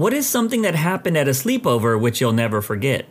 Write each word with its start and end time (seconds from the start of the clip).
What 0.00 0.14
is 0.14 0.26
something 0.26 0.62
that 0.62 0.76
happened 0.76 1.18
at 1.18 1.28
a 1.28 1.32
sleepover 1.32 2.00
which 2.00 2.22
you'll 2.22 2.32
never 2.32 2.62
forget? 2.62 3.04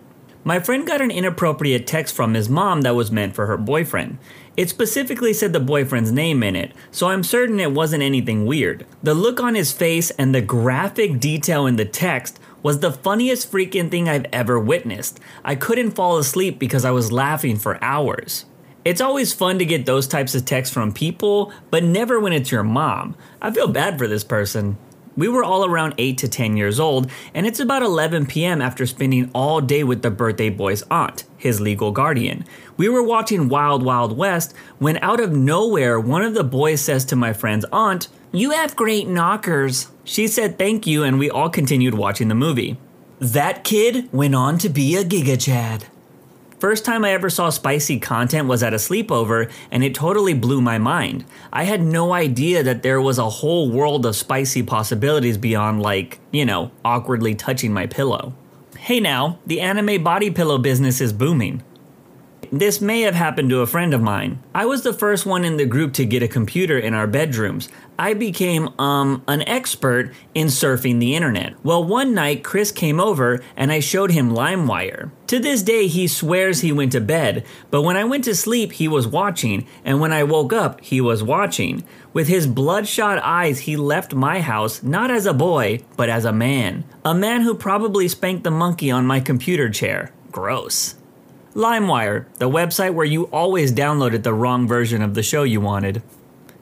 My 0.43 0.59
friend 0.59 0.87
got 0.87 1.01
an 1.01 1.11
inappropriate 1.11 1.85
text 1.85 2.15
from 2.15 2.33
his 2.33 2.49
mom 2.49 2.81
that 2.81 2.95
was 2.95 3.11
meant 3.11 3.35
for 3.35 3.45
her 3.45 3.57
boyfriend. 3.57 4.17
It 4.57 4.71
specifically 4.71 5.31
said 5.31 5.53
the 5.53 5.59
boyfriend's 5.59 6.11
name 6.11 6.41
in 6.41 6.55
it, 6.55 6.71
so 6.89 7.09
I'm 7.09 7.21
certain 7.21 7.59
it 7.59 7.73
wasn't 7.73 8.01
anything 8.01 8.47
weird. 8.47 8.87
The 9.03 9.13
look 9.13 9.39
on 9.39 9.53
his 9.53 9.71
face 9.71 10.09
and 10.17 10.33
the 10.33 10.41
graphic 10.41 11.19
detail 11.19 11.67
in 11.67 11.75
the 11.75 11.85
text 11.85 12.39
was 12.63 12.79
the 12.79 12.91
funniest 12.91 13.51
freaking 13.51 13.91
thing 13.91 14.09
I've 14.09 14.25
ever 14.33 14.59
witnessed. 14.59 15.19
I 15.45 15.53
couldn't 15.53 15.91
fall 15.91 16.17
asleep 16.17 16.57
because 16.57 16.85
I 16.85 16.89
was 16.89 17.11
laughing 17.11 17.57
for 17.57 17.77
hours. 17.83 18.45
It's 18.83 18.99
always 18.99 19.31
fun 19.31 19.59
to 19.59 19.65
get 19.65 19.85
those 19.85 20.07
types 20.07 20.33
of 20.33 20.43
texts 20.43 20.73
from 20.73 20.91
people, 20.91 21.53
but 21.69 21.83
never 21.83 22.19
when 22.19 22.33
it's 22.33 22.51
your 22.51 22.63
mom. 22.63 23.15
I 23.43 23.51
feel 23.51 23.67
bad 23.67 23.99
for 23.99 24.07
this 24.07 24.23
person. 24.23 24.79
We 25.19 25.27
were 25.27 25.43
all 25.43 25.65
around 25.65 25.95
8 25.97 26.17
to 26.19 26.29
10 26.29 26.55
years 26.55 26.79
old, 26.79 27.11
and 27.33 27.45
it's 27.45 27.59
about 27.59 27.83
11 27.83 28.27
p.m. 28.27 28.61
after 28.61 28.85
spending 28.85 29.29
all 29.35 29.59
day 29.59 29.83
with 29.83 30.01
the 30.01 30.09
birthday 30.09 30.49
boy's 30.49 30.83
aunt, 30.83 31.25
his 31.35 31.59
legal 31.59 31.91
guardian. 31.91 32.45
We 32.77 32.87
were 32.87 33.03
watching 33.03 33.49
Wild 33.49 33.83
Wild 33.83 34.15
West 34.15 34.55
when, 34.77 34.95
out 34.99 35.19
of 35.19 35.33
nowhere, 35.33 35.99
one 35.99 36.21
of 36.21 36.35
the 36.35 36.45
boys 36.45 36.79
says 36.79 37.03
to 37.03 37.17
my 37.17 37.33
friend's 37.33 37.65
aunt, 37.69 38.07
You 38.31 38.51
have 38.51 38.77
great 38.77 39.09
knockers. 39.09 39.89
She 40.05 40.25
said 40.25 40.57
thank 40.57 40.87
you, 40.87 41.03
and 41.03 41.19
we 41.19 41.29
all 41.29 41.49
continued 41.49 41.95
watching 41.95 42.29
the 42.29 42.33
movie. 42.33 42.77
That 43.19 43.65
kid 43.65 44.07
went 44.13 44.35
on 44.35 44.57
to 44.59 44.69
be 44.69 44.95
a 44.95 45.03
Giga 45.03 45.37
Chad. 45.37 45.87
First 46.59 46.83
time 46.83 47.05
I 47.05 47.13
ever 47.13 47.29
saw 47.29 47.49
spicy 47.49 48.01
content 48.01 48.49
was 48.49 48.63
at 48.63 48.73
a 48.73 48.77
sleepover, 48.77 49.49
and 49.71 49.81
it 49.81 49.95
totally 49.95 50.33
blew 50.33 50.59
my 50.59 50.77
mind. 50.77 51.23
I 51.53 51.63
had 51.63 51.81
no 51.81 52.11
idea 52.11 52.63
that 52.63 52.83
there 52.83 52.99
was 52.99 53.17
a 53.17 53.29
whole 53.29 53.71
world 53.71 54.05
of 54.05 54.17
spicy 54.17 54.63
possibilities 54.63 55.37
beyond, 55.37 55.81
like, 55.81 56.19
you 56.31 56.45
know, 56.45 56.71
awkwardly 56.83 57.33
touching 57.33 57.71
my 57.71 57.85
pillow. 57.85 58.33
Hey 58.77 58.99
now, 58.99 59.39
the 59.45 59.61
anime 59.61 60.03
body 60.03 60.31
pillow 60.31 60.57
business 60.57 60.99
is 60.99 61.13
booming. 61.13 61.63
This 62.51 62.81
may 62.81 63.01
have 63.01 63.13
happened 63.13 63.51
to 63.51 63.61
a 63.61 63.67
friend 63.67 63.93
of 63.93 64.01
mine. 64.01 64.41
I 64.55 64.65
was 64.65 64.81
the 64.81 64.91
first 64.91 65.23
one 65.23 65.45
in 65.45 65.57
the 65.57 65.65
group 65.65 65.93
to 65.93 66.05
get 66.05 66.23
a 66.23 66.27
computer 66.27 66.79
in 66.79 66.95
our 66.95 67.05
bedrooms. 67.05 67.69
I 67.99 68.15
became, 68.15 68.69
um, 68.79 69.21
an 69.27 69.47
expert 69.47 70.13
in 70.33 70.47
surfing 70.47 70.99
the 70.99 71.15
internet. 71.15 71.53
Well, 71.63 71.83
one 71.83 72.15
night, 72.15 72.43
Chris 72.43 72.71
came 72.71 72.99
over 72.99 73.43
and 73.55 73.71
I 73.71 73.81
showed 73.81 74.09
him 74.11 74.31
LimeWire. 74.31 75.11
To 75.27 75.37
this 75.37 75.61
day, 75.61 75.85
he 75.85 76.07
swears 76.07 76.61
he 76.61 76.71
went 76.71 76.91
to 76.93 77.01
bed, 77.01 77.45
but 77.69 77.83
when 77.83 77.95
I 77.95 78.03
went 78.03 78.23
to 78.23 78.33
sleep, 78.33 78.71
he 78.71 78.87
was 78.87 79.05
watching, 79.05 79.67
and 79.85 79.99
when 79.99 80.11
I 80.11 80.23
woke 80.23 80.51
up, 80.51 80.81
he 80.81 80.99
was 80.99 81.21
watching. 81.21 81.83
With 82.13 82.27
his 82.27 82.47
bloodshot 82.47 83.19
eyes, 83.23 83.59
he 83.59 83.77
left 83.77 84.15
my 84.15 84.41
house 84.41 84.81
not 84.81 85.11
as 85.11 85.27
a 85.27 85.33
boy, 85.33 85.83
but 85.95 86.09
as 86.09 86.25
a 86.25 86.33
man. 86.33 86.83
A 87.05 87.13
man 87.13 87.41
who 87.41 87.53
probably 87.53 88.07
spanked 88.07 88.43
the 88.43 88.49
monkey 88.49 88.89
on 88.89 89.05
my 89.05 89.19
computer 89.19 89.69
chair. 89.69 90.11
Gross. 90.31 90.95
LimeWire, 91.59 92.25
the 92.37 92.49
website 92.49 92.93
where 92.93 93.05
you 93.05 93.25
always 93.25 93.73
downloaded 93.73 94.23
the 94.23 94.33
wrong 94.33 94.65
version 94.65 95.01
of 95.01 95.13
the 95.13 95.21
show 95.21 95.43
you 95.43 95.59
wanted. 95.59 96.01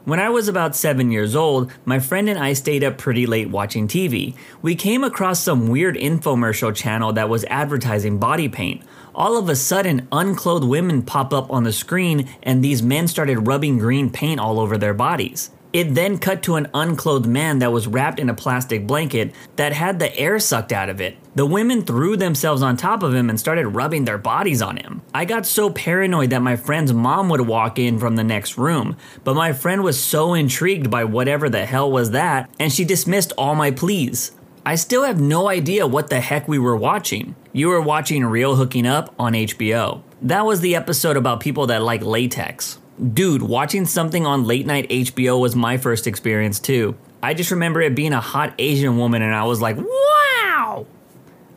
When 0.06 0.20
I 0.20 0.30
was 0.30 0.48
about 0.48 0.76
seven 0.76 1.12
years 1.12 1.36
old, 1.36 1.72
my 1.86 2.00
friend 2.00 2.28
and 2.28 2.40
I 2.40 2.54
stayed 2.54 2.84
up 2.84 2.98
pretty 2.98 3.28
late 3.28 3.52
watching 3.52 3.88
TV. 3.88 4.34
We 4.64 4.74
came 4.74 5.04
across 5.04 5.40
some 5.40 5.68
weird 5.68 5.98
infomercial 5.98 6.76
channel 6.76 7.14
that 7.14 7.30
was 7.30 7.46
advertising 7.46 8.18
body 8.18 8.50
paint. 8.50 8.82
All 9.14 9.38
of 9.38 9.50
a 9.50 9.56
sudden, 9.56 10.08
unclothed 10.12 10.66
women 10.66 11.04
pop 11.04 11.32
up 11.32 11.52
on 11.52 11.64
the 11.64 11.74
screen, 11.74 12.28
and 12.42 12.64
these 12.64 12.82
men 12.82 13.08
started 13.08 13.46
rubbing 13.46 13.78
green 13.78 14.10
paint 14.10 14.40
all 14.40 14.60
over 14.60 14.80
their 14.80 14.96
bodies. 14.96 15.52
It 15.78 15.94
then 15.94 16.18
cut 16.18 16.42
to 16.42 16.56
an 16.56 16.70
unclothed 16.74 17.28
man 17.28 17.60
that 17.60 17.72
was 17.72 17.86
wrapped 17.86 18.18
in 18.18 18.30
a 18.30 18.34
plastic 18.34 18.88
blanket 18.88 19.36
that 19.58 19.74
had 19.74 20.00
the 20.00 20.18
air 20.18 20.40
sucked 20.40 20.72
out 20.72 20.90
of 20.90 21.00
it. 21.00 21.18
The 21.36 21.46
women 21.46 21.84
threw 21.84 22.18
themselves 22.18 22.64
on 22.64 22.78
top 22.78 23.04
of 23.04 23.14
him 23.14 23.30
and 23.30 23.40
started 23.40 23.68
rubbing 23.68 24.06
their 24.06 24.18
bodies 24.18 24.60
on 24.60 24.78
him. 24.78 25.04
I 25.14 25.26
got 25.26 25.46
so 25.46 25.70
paranoid 25.70 26.32
that 26.32 26.42
my 26.42 26.56
friend's 26.56 26.94
mom 26.94 27.30
would 27.30 27.42
walk 27.42 27.78
in 27.78 28.00
from 28.00 28.16
the 28.16 28.24
next 28.24 28.58
room, 28.58 28.98
but 29.24 29.36
my 29.36 29.54
friend 29.54 29.84
was 29.84 30.02
so 30.02 30.34
intrigued 30.34 30.90
by 30.90 31.04
whatever 31.04 31.48
the 31.48 31.68
hell 31.68 31.92
was 31.92 32.10
that, 32.10 32.50
and 32.60 32.74
she 32.74 32.84
dismissed 32.84 33.32
all 33.38 33.54
my 33.54 33.70
pleas. 33.70 34.32
I 34.66 34.74
still 34.74 35.04
have 35.04 35.22
no 35.22 35.48
idea 35.48 35.86
what 35.86 36.10
the 36.10 36.22
heck 36.22 36.48
we 36.48 36.58
were 36.58 36.76
watching. 36.76 37.36
You 37.54 37.68
were 37.68 37.82
watching 37.82 38.26
Real 38.26 38.56
Hooking 38.56 38.88
Up 38.88 39.14
on 39.20 39.34
HBO. 39.34 40.02
That 40.24 40.48
was 40.48 40.62
the 40.62 40.76
episode 40.76 41.18
about 41.18 41.40
people 41.40 41.68
that 41.68 41.84
like 41.84 42.02
latex. 42.02 42.80
Dude, 43.14 43.44
watching 43.44 43.86
something 43.86 44.26
on 44.26 44.46
late 44.46 44.66
night 44.66 44.90
HBO 44.90 45.40
was 45.40 45.56
my 45.56 45.78
first 45.78 46.08
experience 46.08 46.60
too. 46.60 46.96
I 47.22 47.36
just 47.36 47.52
remember 47.52 47.80
it 47.80 47.94
being 47.94 48.14
a 48.14 48.20
hot 48.20 48.56
Asian 48.58 48.98
woman 48.98 49.22
and 49.22 49.36
I 49.36 49.44
was 49.44 49.62
like, 49.62 49.78
wow! 49.78 50.88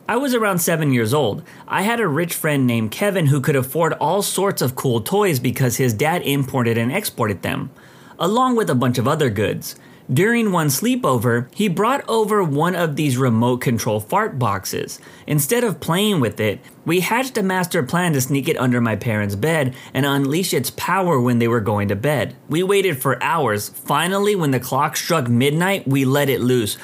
I 0.07 0.17
was 0.17 0.35
around 0.35 0.59
seven 0.59 0.93
years 0.93 1.15
old. 1.15 1.41
I 1.67 1.81
had 1.81 1.99
a 1.99 2.07
rich 2.07 2.35
friend 2.35 2.67
named 2.67 2.91
Kevin 2.91 3.25
who 3.25 3.41
could 3.41 3.55
afford 3.55 3.93
all 3.93 4.21
sorts 4.21 4.61
of 4.61 4.75
cool 4.75 5.01
toys 5.01 5.39
because 5.39 5.77
his 5.77 5.93
dad 5.93 6.21
imported 6.21 6.77
and 6.77 6.91
exported 6.91 7.41
them, 7.41 7.71
along 8.19 8.55
with 8.55 8.69
a 8.69 8.75
bunch 8.75 8.99
of 8.99 9.07
other 9.07 9.31
goods. 9.31 9.75
During 10.11 10.51
one 10.51 10.67
sleepover, 10.67 11.47
he 11.55 11.69
brought 11.69 12.03
over 12.09 12.43
one 12.43 12.75
of 12.75 12.97
these 12.97 13.17
remote 13.17 13.61
control 13.61 14.01
fart 14.01 14.37
boxes. 14.37 14.99
Instead 15.25 15.63
of 15.63 15.79
playing 15.79 16.19
with 16.19 16.37
it, 16.41 16.59
we 16.83 16.99
hatched 16.99 17.37
a 17.37 17.43
master 17.43 17.81
plan 17.81 18.11
to 18.13 18.19
sneak 18.19 18.49
it 18.49 18.57
under 18.57 18.81
my 18.81 18.97
parents' 18.97 19.35
bed 19.35 19.73
and 19.93 20.05
unleash 20.05 20.53
its 20.53 20.69
power 20.71 21.21
when 21.21 21.39
they 21.39 21.47
were 21.47 21.61
going 21.61 21.87
to 21.87 21.95
bed. 21.95 22.35
We 22.49 22.61
waited 22.61 23.01
for 23.01 23.23
hours. 23.23 23.69
Finally, 23.69 24.35
when 24.35 24.51
the 24.51 24.59
clock 24.59 24.97
struck 24.97 25.29
midnight, 25.29 25.87
we 25.87 26.03
let 26.03 26.27
it 26.27 26.41
loose. 26.41 26.77